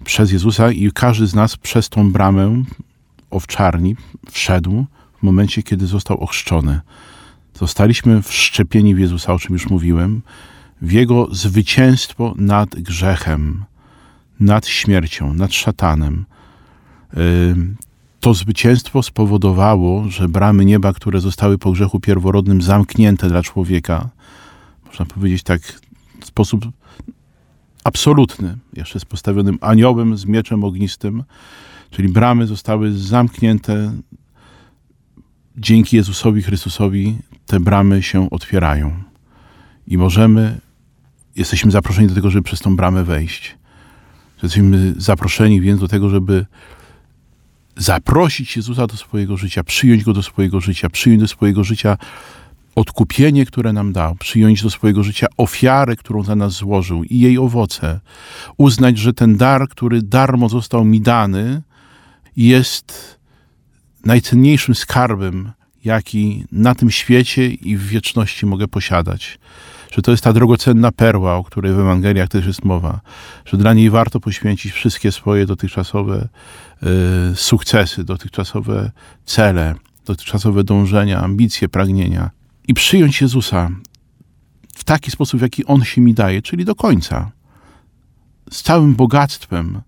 przez 0.05 0.33
Jezusa 0.33 0.73
i 0.73 0.91
każdy 0.93 1.27
z 1.27 1.35
nas 1.35 1.57
przez 1.57 1.89
tą 1.89 2.13
bramę 2.13 2.63
owczarni 3.31 3.97
wszedł 4.31 4.87
w 5.21 5.23
momencie, 5.23 5.63
kiedy 5.63 5.87
został 5.87 6.21
ochrzczony. 6.21 6.81
Zostaliśmy 7.55 8.23
wszczepieni 8.23 8.95
w 8.95 8.99
Jezusa, 8.99 9.33
o 9.33 9.39
czym 9.39 9.53
już 9.53 9.71
mówiłem, 9.71 10.23
w 10.83 10.93
Jego 10.93 11.29
zwycięstwo 11.35 12.35
nad 12.37 12.71
grzechem, 12.71 13.65
nad 14.41 14.67
śmiercią, 14.67 15.35
nad 15.35 15.55
szatanem. 15.55 16.25
To 18.21 18.35
zwycięstwo 18.35 19.03
spowodowało, 19.03 20.09
że 20.09 20.29
bramy 20.29 20.65
nieba, 20.65 20.93
które 20.93 21.21
zostały 21.21 21.59
po 21.59 21.73
grzechu 21.73 22.01
pierworodnym 22.01 22.63
zamknięte 22.63 23.29
dla 23.29 23.43
człowieka, 23.43 24.09
można 24.87 25.05
powiedzieć 25.05 25.43
tak 25.43 25.63
w 26.21 26.27
sposób 26.27 26.67
absolutny, 27.85 28.59
jeszcze 28.77 29.01
z 29.01 29.05
postawionym 29.05 29.59
aniołem 29.61 30.17
z 30.17 30.25
mieczem 30.27 30.65
ognistym, 30.65 31.25
czyli 31.91 32.09
bramy 32.09 32.47
zostały 32.47 32.93
zamknięte. 32.93 33.93
Dzięki 35.61 35.97
Jezusowi 35.97 36.43
Chrystusowi 36.43 37.19
te 37.47 37.61
bramy 37.61 38.03
się 38.03 38.31
otwierają 38.31 39.03
i 39.87 39.99
możemy, 39.99 40.61
jesteśmy 41.37 41.71
zaproszeni 41.71 42.09
do 42.09 42.15
tego, 42.15 42.31
żeby 42.31 42.43
przez 42.43 42.61
tą 42.61 42.77
bramę 42.77 43.05
wejść. 43.05 43.57
Jesteśmy 44.43 44.95
zaproszeni 44.97 45.61
więc 45.61 45.81
do 45.81 45.89
tego, 45.89 46.09
żeby 46.09 46.47
zaprosić 47.77 48.57
Jezusa 48.57 48.87
do 48.87 48.97
swojego 48.97 49.37
życia, 49.37 49.65
przyjąć 49.65 50.05
Go 50.05 50.13
do 50.13 50.23
swojego 50.23 50.61
życia, 50.61 50.91
przyjąć 50.91 51.21
do 51.21 51.29
swojego 51.29 51.65
życia 51.65 51.97
odkupienie, 52.75 53.47
które 53.47 53.73
nam 53.73 53.93
dał, 53.93 54.15
przyjąć 54.15 54.63
do 54.63 54.71
swojego 54.71 55.03
życia 55.03 55.27
ofiarę, 55.37 55.97
którą 55.97 56.23
za 56.23 56.37
nas 56.37 56.53
złożył 56.53 57.05
i 57.05 57.19
jej 57.19 57.39
owoce, 57.39 58.01
uznać, 58.57 58.99
że 58.99 59.13
ten 59.13 59.37
dar, 59.37 59.69
który 59.69 60.03
darmo 60.03 60.49
został 60.49 60.85
mi 60.85 61.01
dany, 61.01 61.63
jest 62.37 63.20
najcenniejszym 64.05 64.75
skarbem, 64.75 65.53
jaki 65.85 66.45
na 66.53 66.75
tym 66.75 66.91
świecie 66.91 67.49
i 67.49 67.77
w 67.77 67.87
wieczności 67.87 68.47
mogę 68.47 68.69
posiadać. 68.69 69.39
Że 69.91 70.03
to 70.03 70.11
jest 70.11 70.25
ta 70.25 70.33
drogocenna 70.33 70.93
perła, 70.93 71.37
o 71.37 71.45
której 71.45 71.73
w 71.73 71.79
Ewangeliach 71.79 72.29
też 72.29 72.47
jest 72.47 72.65
mowa, 72.65 73.01
że 73.45 73.57
dla 73.57 73.75
niej 73.75 73.91
warto 73.91 74.21
poświęcić 74.21 74.73
wszystkie 74.73 75.13
swoje 75.13 75.47
dotychczasowe 75.47 76.29
y, 77.33 77.37
sukcesy, 77.37 78.05
dotychczasowe 78.05 78.91
cele, 79.25 79.75
dotychczasowe 80.07 80.65
dążenia, 80.65 81.21
ambicje, 81.21 81.69
pragnienia 81.69 82.31
i 82.69 82.75
przyjąć 82.75 83.21
Jezusa 83.21 83.71
w 84.75 84.85
taki 84.85 85.11
sposób, 85.11 85.41
w 85.41 85.43
jaki 85.43 85.65
On 85.65 85.85
się 85.85 86.01
mi 86.01 86.15
daje, 86.15 86.43
czyli 86.43 86.65
do 86.65 86.75
końca. 86.75 87.31
Z 88.51 88.63
całym 88.63 88.95
bogactwem 88.95 89.81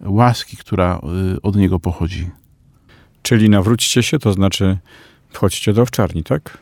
łaski, 0.00 0.56
która 0.56 1.00
y, 1.34 1.42
od 1.42 1.56
Niego 1.56 1.80
pochodzi. 1.80 2.30
Czyli 3.26 3.50
nawróćcie 3.50 4.02
się, 4.02 4.18
to 4.18 4.32
znaczy 4.32 4.78
wchodźcie 5.30 5.72
do 5.72 5.82
owczarni, 5.82 6.22
tak? 6.24 6.58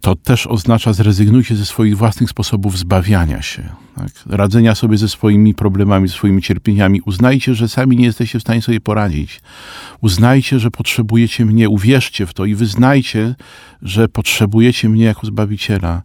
To 0.00 0.16
też 0.16 0.46
oznacza 0.46 0.92
zrezygnujcie 0.92 1.56
ze 1.56 1.66
swoich 1.66 1.96
własnych 1.96 2.30
sposobów 2.30 2.78
zbawiania 2.78 3.42
się, 3.42 3.62
tak? 3.96 4.08
radzenia 4.26 4.74
sobie 4.74 4.98
ze 4.98 5.08
swoimi 5.08 5.54
problemami, 5.54 6.08
ze 6.08 6.14
swoimi 6.14 6.42
cierpieniami. 6.42 7.00
Uznajcie, 7.00 7.54
że 7.54 7.68
sami 7.68 7.96
nie 7.96 8.04
jesteście 8.04 8.38
w 8.38 8.42
stanie 8.42 8.62
sobie 8.62 8.80
poradzić. 8.80 9.40
Uznajcie, 10.00 10.58
że 10.58 10.70
potrzebujecie 10.70 11.44
mnie, 11.46 11.68
uwierzcie 11.68 12.26
w 12.26 12.34
to 12.34 12.44
i 12.44 12.54
wyznajcie, 12.54 13.34
że 13.82 14.08
potrzebujecie 14.08 14.88
mnie 14.88 15.04
jako 15.04 15.26
Zbawiciela. 15.26 16.02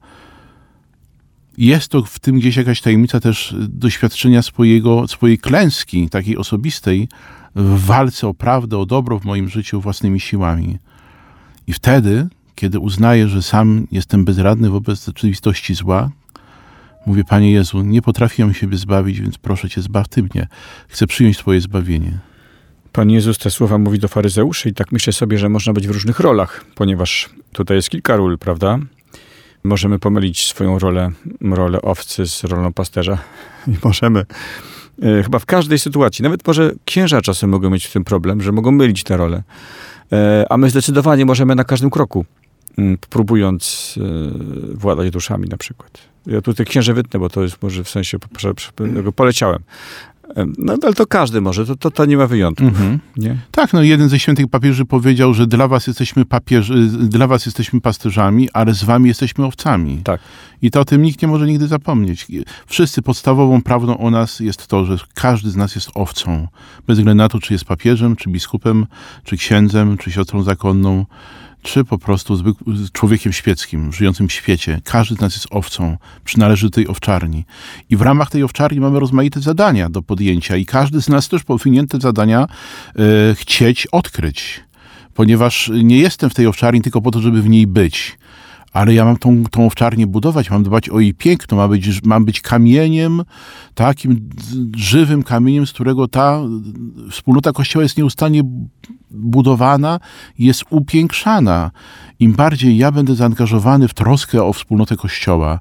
Jest 1.58 1.88
to 1.88 2.02
w 2.04 2.20
tym 2.20 2.40
gdzieś 2.40 2.56
jakaś 2.56 2.82
tajemnica 2.82 3.20
też 3.20 3.56
doświadczenia 3.60 4.42
swojego, 4.42 5.08
swojej 5.08 5.38
klęski, 5.38 6.10
takiej 6.10 6.38
osobistej, 6.38 7.08
w 7.56 7.86
walce 7.86 8.28
o 8.28 8.34
prawdę, 8.34 8.78
o 8.78 8.86
dobro 8.86 9.20
w 9.20 9.26
moim 9.26 9.50
życiu 9.50 9.82
własnymi 9.82 10.20
siłami. 10.20 10.78
I 11.68 11.74
wtedy, 11.74 12.28
kiedy 12.56 12.80
uznaję, 12.80 13.28
że 13.28 13.42
sam 13.42 13.88
jestem 13.92 14.26
bezradny 14.26 14.70
wobec 14.70 15.06
rzeczywistości 15.06 15.76
zła, 15.76 16.10
mówię, 17.06 17.24
Panie 17.24 17.52
Jezu, 17.52 17.82
nie 17.82 18.02
potrafię 18.02 18.54
siebie 18.54 18.78
zbawić, 18.78 19.22
więc 19.22 19.38
proszę 19.38 19.70
Cię, 19.70 19.82
zbaw 19.82 20.08
Ty 20.08 20.24
mnie. 20.24 20.48
Chcę 20.88 21.08
przyjąć 21.08 21.38
Twoje 21.38 21.62
zbawienie. 21.62 22.20
Pan 22.92 23.10
Jezus 23.10 23.38
te 23.38 23.52
słowa 23.52 23.78
mówi 23.78 24.00
do 24.00 24.08
faryzeuszy 24.08 24.70
i 24.70 24.74
tak 24.74 24.92
myślę 24.92 25.14
sobie, 25.14 25.38
że 25.38 25.50
można 25.50 25.74
być 25.74 25.88
w 25.88 25.92
różnych 25.92 26.20
rolach, 26.20 26.66
ponieważ 26.76 27.30
tutaj 27.52 27.78
jest 27.78 27.90
kilka 27.90 28.16
ról, 28.16 28.38
prawda? 28.38 28.80
Możemy 29.64 30.00
pomylić 30.00 30.46
swoją 30.48 30.80
rolę, 30.80 31.12
rolę 31.42 31.82
owcy 31.82 32.28
z 32.28 32.44
rolą 32.44 32.74
pasterza 32.74 33.18
i 33.68 33.72
możemy 33.84 34.26
chyba 35.24 35.40
w 35.40 35.46
każdej 35.46 35.80
sytuacji, 35.80 36.24
nawet 36.24 36.48
może 36.48 36.72
księża 36.86 37.22
czasem 37.22 37.50
mogą 37.50 37.70
mieć 37.70 37.86
w 37.86 37.94
tym 37.94 38.04
problem, 38.04 38.42
że 38.42 38.52
mogą 38.52 38.72
mylić 38.72 39.04
te 39.04 39.18
role, 39.18 39.44
e, 40.12 40.46
a 40.50 40.58
my 40.58 40.70
zdecydowanie 40.70 41.26
możemy 41.26 41.56
na 41.56 41.64
każdym 41.64 41.90
kroku, 41.90 42.26
m, 42.78 42.98
próbując 43.10 43.96
e, 43.98 44.78
władać 44.78 45.12
duszami 45.12 45.50
na 45.50 45.58
przykład. 45.58 46.16
Ja 46.28 46.42
tutaj 46.42 46.66
księże 46.66 46.94
wytnę, 46.94 47.20
bo 47.20 47.30
to 47.30 47.44
jest 47.44 47.64
może 47.64 47.84
w 47.84 47.90
sensie, 47.90 48.18
poleciałem. 49.16 49.60
No 50.58 50.78
ale 50.84 50.94
to 50.94 51.06
każdy 51.08 51.42
może, 51.42 51.66
to, 51.66 51.76
to, 51.76 51.92
to 51.92 52.06
nie 52.06 52.18
ma 52.18 52.28
wyjątków, 52.28 52.68
Mhm. 52.68 53.00
nie? 53.18 53.38
Tak, 53.52 53.74
no 53.74 53.84
jeden 53.84 54.10
ze 54.10 54.20
świętych 54.20 54.48
papieży 54.48 54.86
powiedział, 54.86 55.34
że 55.34 55.48
dla 55.48 55.68
was 55.68 55.88
jesteśmy 55.88 56.26
papieży, 56.26 56.88
dla 56.88 57.28
was 57.28 57.46
jesteśmy 57.46 57.82
pasterzami, 57.82 58.50
ale 58.54 58.74
z 58.74 58.84
wami 58.84 59.08
jesteśmy 59.08 59.46
owcami. 59.46 60.02
Tak. 60.04 60.22
I 60.62 60.72
to 60.72 60.80
o 60.82 60.86
tym 60.86 61.02
nikt 61.02 61.22
nie 61.22 61.28
może 61.28 61.46
nigdy 61.48 61.68
zapomnieć. 61.68 62.28
Wszyscy 62.66 63.02
podstawową 63.02 63.62
prawdą 63.62 63.98
o 63.98 64.10
nas 64.12 64.40
jest 64.40 64.68
to, 64.68 64.86
że 64.86 64.98
każdy 65.14 65.50
z 65.50 65.56
nas 65.56 65.76
jest 65.76 65.90
owcą. 65.96 66.48
Bez 66.88 66.98
względu 66.98 67.24
na 67.24 67.30
to, 67.30 67.40
czy 67.40 67.54
jest 67.54 67.66
papieżem, 67.66 68.16
czy 68.16 68.30
biskupem, 68.30 68.86
czy 69.24 69.38
księdzem, 69.38 69.98
czy 69.98 70.12
siostrą 70.12 70.44
zakonną, 70.44 71.06
czy 71.66 71.84
po 71.84 71.98
prostu 71.98 72.56
człowiekiem 72.94 73.34
świeckim, 73.34 73.94
żyjącym 73.94 74.28
w 74.28 74.32
świecie. 74.32 74.82
Każdy 74.84 75.16
z 75.16 75.20
nas 75.20 75.34
jest 75.34 75.48
owcą, 75.50 75.98
przynależy 76.24 76.66
do 76.66 76.70
tej 76.70 76.88
owczarni. 76.88 77.46
I 77.90 77.98
w 77.98 78.02
ramach 78.02 78.30
tej 78.30 78.44
owczarni 78.44 78.80
mamy 78.80 79.00
rozmaite 79.00 79.40
zadania 79.40 79.90
do 79.90 80.02
podjęcia 80.02 80.56
i 80.56 80.66
każdy 80.66 81.02
z 81.02 81.10
nas 81.10 81.30
też 81.30 81.44
powinien 81.44 81.88
te 81.88 82.00
zadania 82.00 82.48
e, 82.96 83.36
chcieć 83.36 83.88
odkryć. 83.88 84.64
Ponieważ 85.14 85.72
nie 85.84 85.98
jestem 85.98 86.30
w 86.30 86.34
tej 86.34 86.48
owczarni 86.48 86.82
tylko 86.82 87.02
po 87.02 87.12
to, 87.12 87.22
żeby 87.22 87.42
w 87.42 87.50
niej 87.50 87.68
być, 87.68 88.18
ale 88.76 88.94
ja 88.94 89.06
mam 89.06 89.18
tą, 89.18 89.44
tą 89.52 89.66
owczarnię 89.66 90.08
budować, 90.08 90.50
mam 90.50 90.64
dbać 90.64 90.90
o 90.90 91.00
jej 91.00 91.14
piękno, 91.14 91.58
mam 91.58 91.70
być, 91.70 92.04
mam 92.04 92.26
być 92.26 92.42
kamieniem, 92.42 93.24
takim 93.74 94.30
żywym 94.76 95.24
kamieniem, 95.24 95.68
z 95.68 95.74
którego 95.74 96.08
ta 96.08 96.42
wspólnota 97.12 97.52
Kościoła 97.52 97.84
jest 97.84 97.98
nieustannie 97.98 98.42
budowana, 99.12 100.00
jest 100.40 100.64
upiększana. 100.70 101.72
Im 102.20 102.34
bardziej 102.34 102.78
ja 102.78 102.92
będę 102.92 103.16
zaangażowany 103.16 103.88
w 103.88 103.94
troskę 103.94 104.44
o 104.44 104.54
wspólnotę 104.54 104.96
Kościoła, 104.96 105.60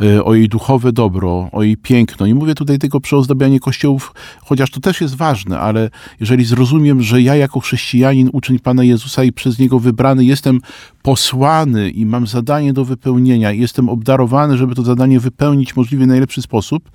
y, 0.00 0.24
o 0.24 0.34
jej 0.34 0.48
duchowe 0.48 0.92
dobro, 0.92 1.48
o 1.52 1.62
jej 1.62 1.76
piękno. 1.76 2.26
Nie 2.26 2.34
mówię 2.34 2.54
tutaj 2.54 2.78
tylko 2.78 3.00
przy 3.00 3.16
ozdabianiu 3.16 3.60
kościołów, 3.60 4.14
chociaż 4.40 4.70
to 4.70 4.80
też 4.80 5.00
jest 5.00 5.14
ważne, 5.14 5.60
ale 5.60 5.90
jeżeli 6.20 6.44
zrozumiem, 6.44 7.02
że 7.02 7.22
ja 7.22 7.36
jako 7.36 7.60
chrześcijanin, 7.60 8.30
uczeń 8.32 8.58
Pana 8.58 8.84
Jezusa 8.84 9.24
i 9.24 9.32
przez 9.32 9.58
Niego 9.58 9.80
wybrany 9.80 10.24
jestem 10.24 10.60
posłany 11.06 11.90
i 11.90 12.06
mam 12.06 12.26
zadanie 12.26 12.72
do 12.72 12.84
wypełnienia, 12.84 13.52
i 13.52 13.60
jestem 13.60 13.88
obdarowany, 13.88 14.56
żeby 14.56 14.74
to 14.74 14.82
zadanie 14.82 15.20
wypełnić 15.20 15.76
możliwie 15.76 16.06
najlepszy 16.06 16.42
sposób, 16.42 16.90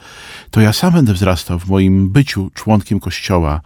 to 0.49 0.61
ja 0.61 0.73
sam 0.73 0.93
będę 0.93 1.13
wzrastał 1.13 1.59
w 1.59 1.69
moim 1.69 2.09
byciu 2.09 2.49
członkiem 2.53 2.99
Kościoła 2.99 3.61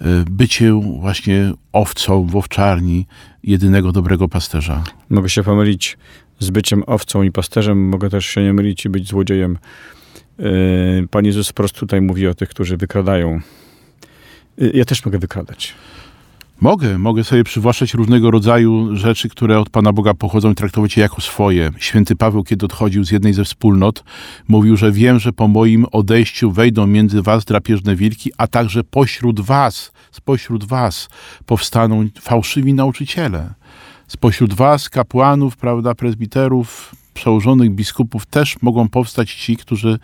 y, 0.00 0.04
bycie 0.30 0.72
właśnie 1.00 1.52
owcą 1.72 2.26
w 2.26 2.36
owczarni 2.36 3.06
jedynego 3.42 3.92
dobrego 3.92 4.28
pasterza. 4.28 4.84
Mogę 5.10 5.28
się 5.28 5.42
pomylić 5.42 5.98
z 6.38 6.50
byciem 6.50 6.82
owcą 6.86 7.22
i 7.22 7.32
pasterzem, 7.32 7.88
mogę 7.88 8.10
też 8.10 8.26
się 8.26 8.42
nie 8.42 8.52
mylić 8.52 8.84
i 8.84 8.88
być 8.88 9.08
złodziejem. 9.08 9.58
Yy, 10.38 11.08
Pan 11.10 11.24
Jezus 11.24 11.48
po 11.48 11.54
prostu 11.54 11.80
tutaj 11.80 12.00
mówi 12.00 12.26
o 12.26 12.34
tych, 12.34 12.48
którzy 12.48 12.76
wykradają. 12.76 13.40
Yy, 14.58 14.70
Ja 14.74 14.84
też 14.84 15.04
mogę 15.04 15.18
wykradać. 15.18 15.74
Mogę, 16.60 16.98
mogę 16.98 17.24
sobie 17.24 17.44
przywłaszczać 17.44 17.94
różnego 17.94 18.30
rodzaju 18.30 18.96
rzeczy, 18.96 19.28
które 19.28 19.58
od 19.60 19.70
Pana 19.70 19.92
Boga 19.92 20.14
pochodzą 20.14 20.52
i 20.52 20.54
traktować 20.54 20.96
je 20.96 21.02
jako 21.02 21.20
swoje. 21.20 21.70
Święty 21.78 22.16
Paweł, 22.16 22.44
kiedy 22.44 22.66
odchodził 22.66 23.04
z 23.04 23.10
jednej 23.10 23.32
ze 23.32 23.44
wspólnot, 23.44 24.04
mówił, 24.48 24.76
że 24.76 24.92
wiem, 24.92 25.18
że 25.18 25.32
po 25.32 25.48
moim 25.48 25.86
odejściu 25.92 26.50
wejdą 26.50 26.86
między 26.86 27.22
was 27.22 27.44
drapieżne 27.44 27.96
wilki, 27.96 28.30
a 28.38 28.46
także 28.46 28.84
pośród 28.84 29.40
was, 29.40 29.92
spośród 30.10 30.64
was 30.64 31.08
powstaną 31.46 32.08
fałszywi 32.20 32.74
nauczyciele. 32.74 33.54
Spośród 34.08 34.54
was, 34.54 34.88
kapłanów, 34.88 35.56
prawda, 35.56 35.94
prezbiterów, 35.94 36.94
przełożonych 37.16 37.70
biskupów 37.70 38.26
też 38.26 38.62
mogą 38.62 38.88
powstać 38.88 39.34
ci, 39.34 39.56
którzy 39.56 39.98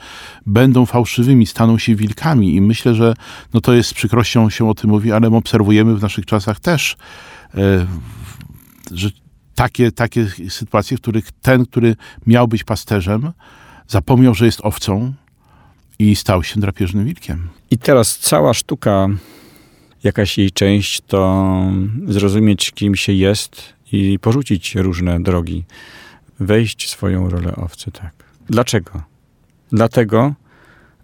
będą 0.46 0.86
fałszywymi, 0.86 1.46
staną 1.46 1.78
się 1.78 1.94
wilkami. 1.94 2.54
I 2.54 2.60
myślę, 2.60 2.94
że 2.94 3.14
no 3.54 3.60
to 3.60 3.72
jest 3.72 3.88
z 3.88 3.94
przykrością 3.94 4.50
się 4.50 4.68
o 4.68 4.74
tym 4.74 4.90
mówi, 4.90 5.12
ale 5.12 5.30
my 5.30 5.36
obserwujemy 5.36 5.96
w 5.96 6.02
naszych 6.02 6.26
czasach 6.26 6.60
też, 6.60 6.96
e, 7.54 7.86
że 8.90 9.10
takie, 9.54 9.92
takie 9.92 10.26
sytuacje, 10.48 10.96
w 10.96 11.00
których 11.00 11.32
ten, 11.32 11.66
który 11.66 11.96
miał 12.26 12.48
być 12.48 12.64
pasterzem, 12.64 13.32
zapomniał, 13.88 14.34
że 14.34 14.46
jest 14.46 14.60
owcą 14.60 15.12
i 15.98 16.16
stał 16.16 16.42
się 16.42 16.60
drapieżnym 16.60 17.04
wilkiem. 17.04 17.48
I 17.70 17.78
teraz 17.78 18.18
cała 18.18 18.54
sztuka, 18.54 19.08
jakaś 20.04 20.38
jej 20.38 20.50
część, 20.50 21.00
to 21.00 21.62
zrozumieć, 22.06 22.70
kim 22.70 22.96
się 22.96 23.12
jest 23.12 23.72
i 23.92 24.18
porzucić 24.18 24.74
różne 24.74 25.20
drogi. 25.20 25.64
Wejść 26.42 26.90
swoją 26.90 27.30
rolę 27.30 27.56
owcy, 27.56 27.90
tak. 27.90 28.12
Dlaczego? 28.46 29.02
Dlatego, 29.72 30.34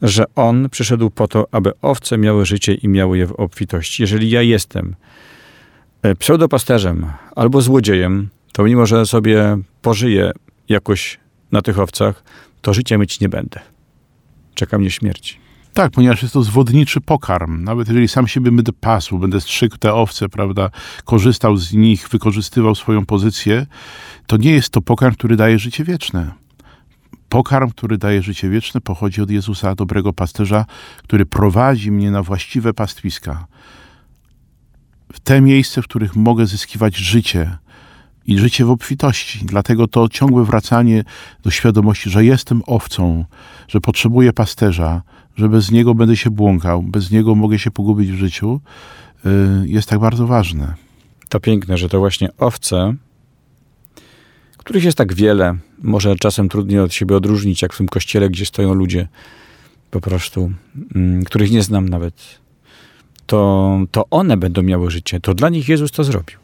że 0.03 0.25
on 0.35 0.69
przyszedł 0.69 1.11
po 1.11 1.29
to, 1.29 1.47
aby 1.53 1.73
owce 1.83 2.19
miały 2.19 2.47
życie 2.47 2.75
i 2.75 2.89
miały 2.89 3.19
je 3.19 3.27
w 3.27 3.33
obfitości. 3.33 4.03
Jeżeli 4.03 4.31
ja 4.31 4.43
jestem 4.43 4.97
e, 6.03 6.15
pseudopasterzem 6.15 7.07
albo 7.37 7.61
złodziejem, 7.61 8.29
to 8.53 8.65
mimo, 8.65 8.87
że 8.87 9.07
sobie 9.07 9.59
pożyję 9.83 10.33
jakoś 10.69 11.19
na 11.53 11.63
tych 11.63 11.79
owcach, 11.79 12.23
to 12.63 12.75
życia 12.75 12.99
mieć 12.99 13.21
nie 13.21 13.29
będę. 13.29 13.61
Czeka 14.55 14.79
mnie 14.79 14.91
śmierć. 14.91 15.41
Tak, 15.79 15.93
ponieważ 15.93 16.23
jest 16.23 16.35
to 16.35 16.43
zwodniczy 16.43 17.01
pokarm. 17.01 17.65
Nawet 17.65 17.89
jeżeli 17.89 18.09
sam 18.09 18.29
siebie 18.29 18.53
będę 18.53 18.73
pasł, 18.73 19.19
będę 19.19 19.41
strzygł 19.41 19.77
te 19.77 19.95
owce, 19.95 20.29
prawda, 20.29 20.71
korzystał 21.05 21.57
z 21.57 21.73
nich, 21.73 22.09
wykorzystywał 22.09 22.75
swoją 22.75 23.07
pozycję, 23.07 23.67
to 24.27 24.37
nie 24.37 24.51
jest 24.51 24.71
to 24.71 24.81
pokarm, 24.81 25.15
który 25.15 25.37
daje 25.37 25.59
życie 25.59 25.85
wieczne. 25.85 26.33
Pokarm, 27.29 27.71
który 27.71 27.99
daje 27.99 28.23
życie 28.23 28.49
wieczne, 28.49 28.81
pochodzi 28.81 29.23
od 29.23 29.31
Jezusa, 29.31 29.75
dobrego 29.75 30.13
pasterza, 30.13 30.65
który 31.03 31.27
prowadzi 31.27 31.91
mnie 31.91 32.11
na 32.11 32.23
właściwe 32.23 32.75
pastwiska. 32.75 33.47
W 35.13 35.21
te 35.21 35.41
miejsce, 35.41 35.83
w 35.83 35.85
których 35.85 36.17
mogę 36.17 36.47
zyskiwać 36.47 36.97
życie 36.97 37.59
i 38.27 38.39
życie 38.39 38.65
w 38.65 38.71
obfitości. 38.71 39.39
Dlatego 39.43 39.89
to 39.89 40.09
ciągłe 40.09 40.45
wracanie 40.45 41.05
do 41.43 41.51
świadomości, 41.51 42.11
że 42.11 42.25
jestem 42.25 42.63
owcą, 42.67 43.25
że 43.69 43.81
potrzebuję 43.81 44.33
pasterza, 44.33 45.03
że 45.39 45.49
bez 45.49 45.71
niego 45.71 45.95
będę 45.95 46.17
się 46.17 46.31
błąkał, 46.31 46.83
bez 46.83 47.11
niego 47.11 47.35
mogę 47.35 47.59
się 47.59 47.71
pogubić 47.71 48.11
w 48.11 48.15
życiu, 48.15 48.61
y, 49.27 49.29
jest 49.69 49.89
tak 49.89 49.99
bardzo 49.99 50.27
ważne. 50.27 50.75
To 51.29 51.41
piękne, 51.41 51.79
że 51.79 51.89
to 51.89 51.99
właśnie 51.99 52.29
owce, 52.39 52.95
których 54.57 54.85
jest 54.85 54.99
tak 54.99 55.15
wiele, 55.15 55.57
może 55.83 56.17
czasem 56.17 56.49
trudniej 56.49 56.81
od 56.81 56.93
siebie 56.93 57.17
odróżnić, 57.17 57.63
jak 57.63 57.73
w 57.73 57.79
tym 57.79 57.89
kościele, 57.89 58.31
gdzie 58.31 58.47
stoją 58.47 58.75
ludzie 58.75 59.09
po 59.91 60.01
prostu, 60.01 60.53
mm, 60.95 61.25
których 61.25 61.51
nie 61.51 61.63
znam 61.63 61.89
nawet, 61.89 62.41
to, 63.27 63.79
to 63.91 64.05
one 64.11 64.37
będą 64.37 64.63
miały 64.63 64.91
życie. 64.91 65.21
To 65.21 65.35
dla 65.35 65.49
nich 65.49 65.69
Jezus 65.69 65.91
to 65.91 66.05
zrobił. 66.05 66.39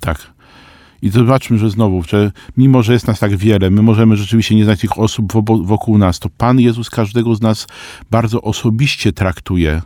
Tak. 0.00 0.33
I 1.04 1.10
zobaczmy, 1.10 1.58
że 1.58 1.70
znowu, 1.70 2.02
że 2.02 2.32
mimo, 2.56 2.82
że 2.82 2.92
jest 2.92 3.06
nas 3.06 3.18
tak 3.18 3.36
wiele, 3.36 3.70
my 3.70 3.82
możemy 3.82 4.16
rzeczywiście 4.16 4.54
nie 4.54 4.64
znać 4.64 4.80
tych 4.80 4.98
osób 4.98 5.32
wokół 5.64 5.98
nas, 5.98 6.18
to 6.18 6.28
Pan 6.38 6.60
Jezus 6.60 6.90
każdego 6.90 7.34
z 7.34 7.40
nas 7.40 7.66
bardzo 8.10 8.42
osobiście 8.42 9.12
traktuje 9.12 9.82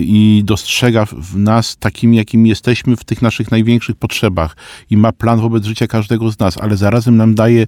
i 0.00 0.42
dostrzega 0.44 1.06
w- 1.06 1.36
nas 1.36 1.76
takim, 1.76 2.14
jakim 2.14 2.46
jesteśmy 2.46 2.96
w 2.96 3.04
tych 3.04 3.22
naszych 3.22 3.50
największych 3.50 3.96
potrzebach 3.96 4.56
i 4.90 4.96
ma 4.96 5.12
plan 5.12 5.40
wobec 5.40 5.64
życia 5.64 5.86
każdego 5.86 6.30
z 6.30 6.38
nas, 6.38 6.58
ale 6.58 6.76
zarazem 6.76 7.16
nam 7.16 7.34
daje 7.34 7.66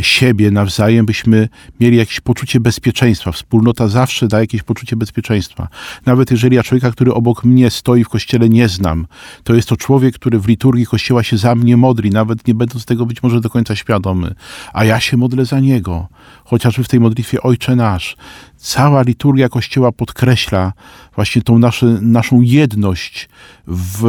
siebie 0.00 0.50
nawzajem, 0.50 1.06
byśmy 1.06 1.48
mieli 1.80 1.96
jakieś 1.96 2.20
poczucie 2.20 2.60
bezpieczeństwa. 2.60 3.32
Wspólnota 3.32 3.88
zawsze 3.88 4.28
daje 4.28 4.42
jakieś 4.42 4.62
poczucie 4.62 4.96
bezpieczeństwa. 4.96 5.68
Nawet 6.06 6.30
jeżeli 6.30 6.56
ja 6.56 6.62
człowieka, 6.62 6.90
który 6.90 7.14
obok 7.14 7.44
mnie 7.44 7.70
stoi 7.70 8.04
w 8.04 8.08
kościele 8.08 8.48
nie 8.48 8.68
znam, 8.68 9.06
to 9.44 9.54
jest 9.54 9.68
to 9.68 9.76
człowiek, 9.76 10.14
który 10.14 10.38
w 10.38 10.48
liturgii 10.48 10.86
kościoła 10.86 11.22
się 11.22 11.36
za 11.36 11.54
mnie 11.54 11.76
modli, 11.76 12.10
nawet 12.10 12.48
nie 12.48 12.54
będąc 12.54 12.84
tego 12.84 13.06
być 13.06 13.22
może 13.22 13.40
do 13.40 13.50
końca 13.50 13.76
świadomy, 13.76 14.34
a 14.72 14.84
ja 14.84 15.00
się 15.00 15.16
modlę 15.16 15.44
za 15.44 15.60
niego, 15.60 16.08
chociażby 16.46 16.84
w 16.84 16.88
tej 16.88 17.00
modlitwie 17.00 17.42
Ojcze 17.42 17.76
Nasz. 17.76 18.16
Cała 18.56 19.02
liturgia 19.02 19.48
kościoła 19.48 19.92
podkreśla 19.92 20.72
właśnie 21.14 21.42
tą 21.42 21.58
nasze, 21.58 21.86
naszą 22.00 22.40
jedność 22.40 23.28
w, 23.66 24.02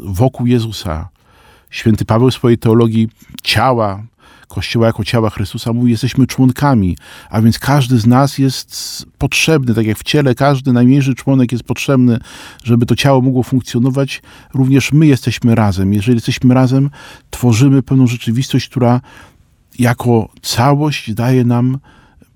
wokół 0.00 0.46
Jezusa. 0.46 1.08
Święty 1.70 2.04
Paweł 2.04 2.30
w 2.30 2.34
swojej 2.34 2.58
teologii 2.58 3.08
ciała, 3.42 4.02
Kościoła 4.48 4.86
jako 4.86 5.04
ciała 5.04 5.30
Chrystusa 5.30 5.72
mówi, 5.72 5.90
jesteśmy 5.90 6.26
członkami, 6.26 6.96
a 7.30 7.42
więc 7.42 7.58
każdy 7.58 7.98
z 7.98 8.06
nas 8.06 8.38
jest 8.38 9.06
potrzebny, 9.18 9.74
tak 9.74 9.86
jak 9.86 9.98
w 9.98 10.02
ciele 10.02 10.34
każdy 10.34 10.72
najmniejszy 10.72 11.14
członek 11.14 11.52
jest 11.52 11.64
potrzebny, 11.64 12.18
żeby 12.64 12.86
to 12.86 12.96
ciało 12.96 13.20
mogło 13.20 13.42
funkcjonować, 13.42 14.22
również 14.54 14.92
my 14.92 15.06
jesteśmy 15.06 15.54
razem. 15.54 15.94
Jeżeli 15.94 16.16
jesteśmy 16.16 16.54
razem, 16.54 16.90
tworzymy 17.30 17.82
pewną 17.82 18.06
rzeczywistość, 18.06 18.68
która 18.68 19.00
jako 19.78 20.28
całość 20.42 21.14
daje 21.14 21.44
nam 21.44 21.78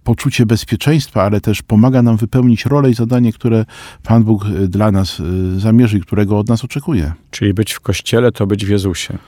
poczucie 0.05 0.47
bezpieczeństwa, 0.47 1.23
ale 1.23 1.41
też 1.41 1.63
pomaga 1.63 2.03
nam 2.03 2.17
wypełnić 2.17 2.67
rolę 2.67 2.91
i 2.91 2.95
zadanie, 2.95 3.33
które 3.33 3.65
Pan 4.03 4.25
Bóg 4.25 4.47
y, 4.47 4.69
dla 4.69 4.93
nas 4.93 5.21
y, 5.21 5.61
zamierzy 5.61 5.99
i 5.99 6.01
którego 6.01 6.39
od 6.39 6.49
nas 6.49 6.65
oczekuje. 6.65 7.13
Czyli 7.31 7.55
być 7.55 7.73
w 7.73 7.81
kościele 7.81 8.33
to 8.33 8.47
być 8.47 8.67
w 8.67 8.69
Jezusie. 8.69 9.19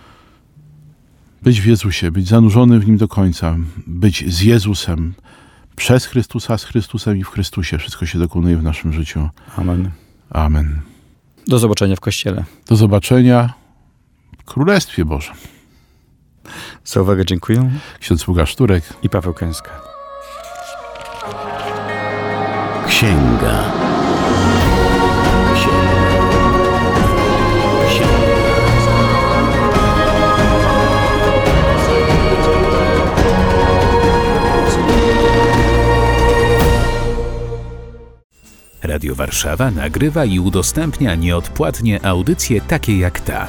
Być 1.42 1.60
w 1.60 1.66
Jezusie, 1.66 2.10
być 2.10 2.28
zanurzonym 2.28 2.80
w 2.80 2.86
Nim 2.86 2.96
do 2.96 3.08
końca, 3.08 3.56
być 3.86 4.34
z 4.34 4.42
Jezusem, 4.42 5.14
przez 5.76 6.06
Chrystusa, 6.06 6.58
z 6.58 6.64
Chrystusem 6.64 7.16
i 7.16 7.24
w 7.24 7.28
Chrystusie. 7.28 7.78
Wszystko 7.78 8.06
się 8.06 8.18
dokonuje 8.18 8.56
w 8.56 8.62
naszym 8.62 8.92
życiu. 8.92 9.28
Amen. 9.56 9.90
Amen. 10.30 10.80
Do 11.46 11.58
zobaczenia 11.58 11.96
w 11.96 12.00
kościele. 12.00 12.44
Do 12.68 12.76
zobaczenia 12.76 13.52
w 14.38 14.44
Królestwie 14.44 15.04
Bożym. 15.04 15.34
Za 16.84 17.02
uwagę 17.02 17.24
dziękuję 17.24 17.70
Ksiądz 18.00 18.28
Łukasz 18.28 18.56
Turek. 18.56 18.84
i 19.02 19.08
Paweł 19.08 19.34
Kęska. 19.34 19.70
Księga. 22.86 23.64
Księga. 25.54 26.12
Księga. 27.88 28.22
Radio 38.82 39.14
Warszawa 39.14 39.70
nagrywa 39.70 40.24
i 40.24 40.38
udostępnia 40.38 41.14
nieodpłatnie 41.14 42.06
audycje 42.06 42.60
takie 42.60 42.98
jak 42.98 43.20
ta. 43.20 43.48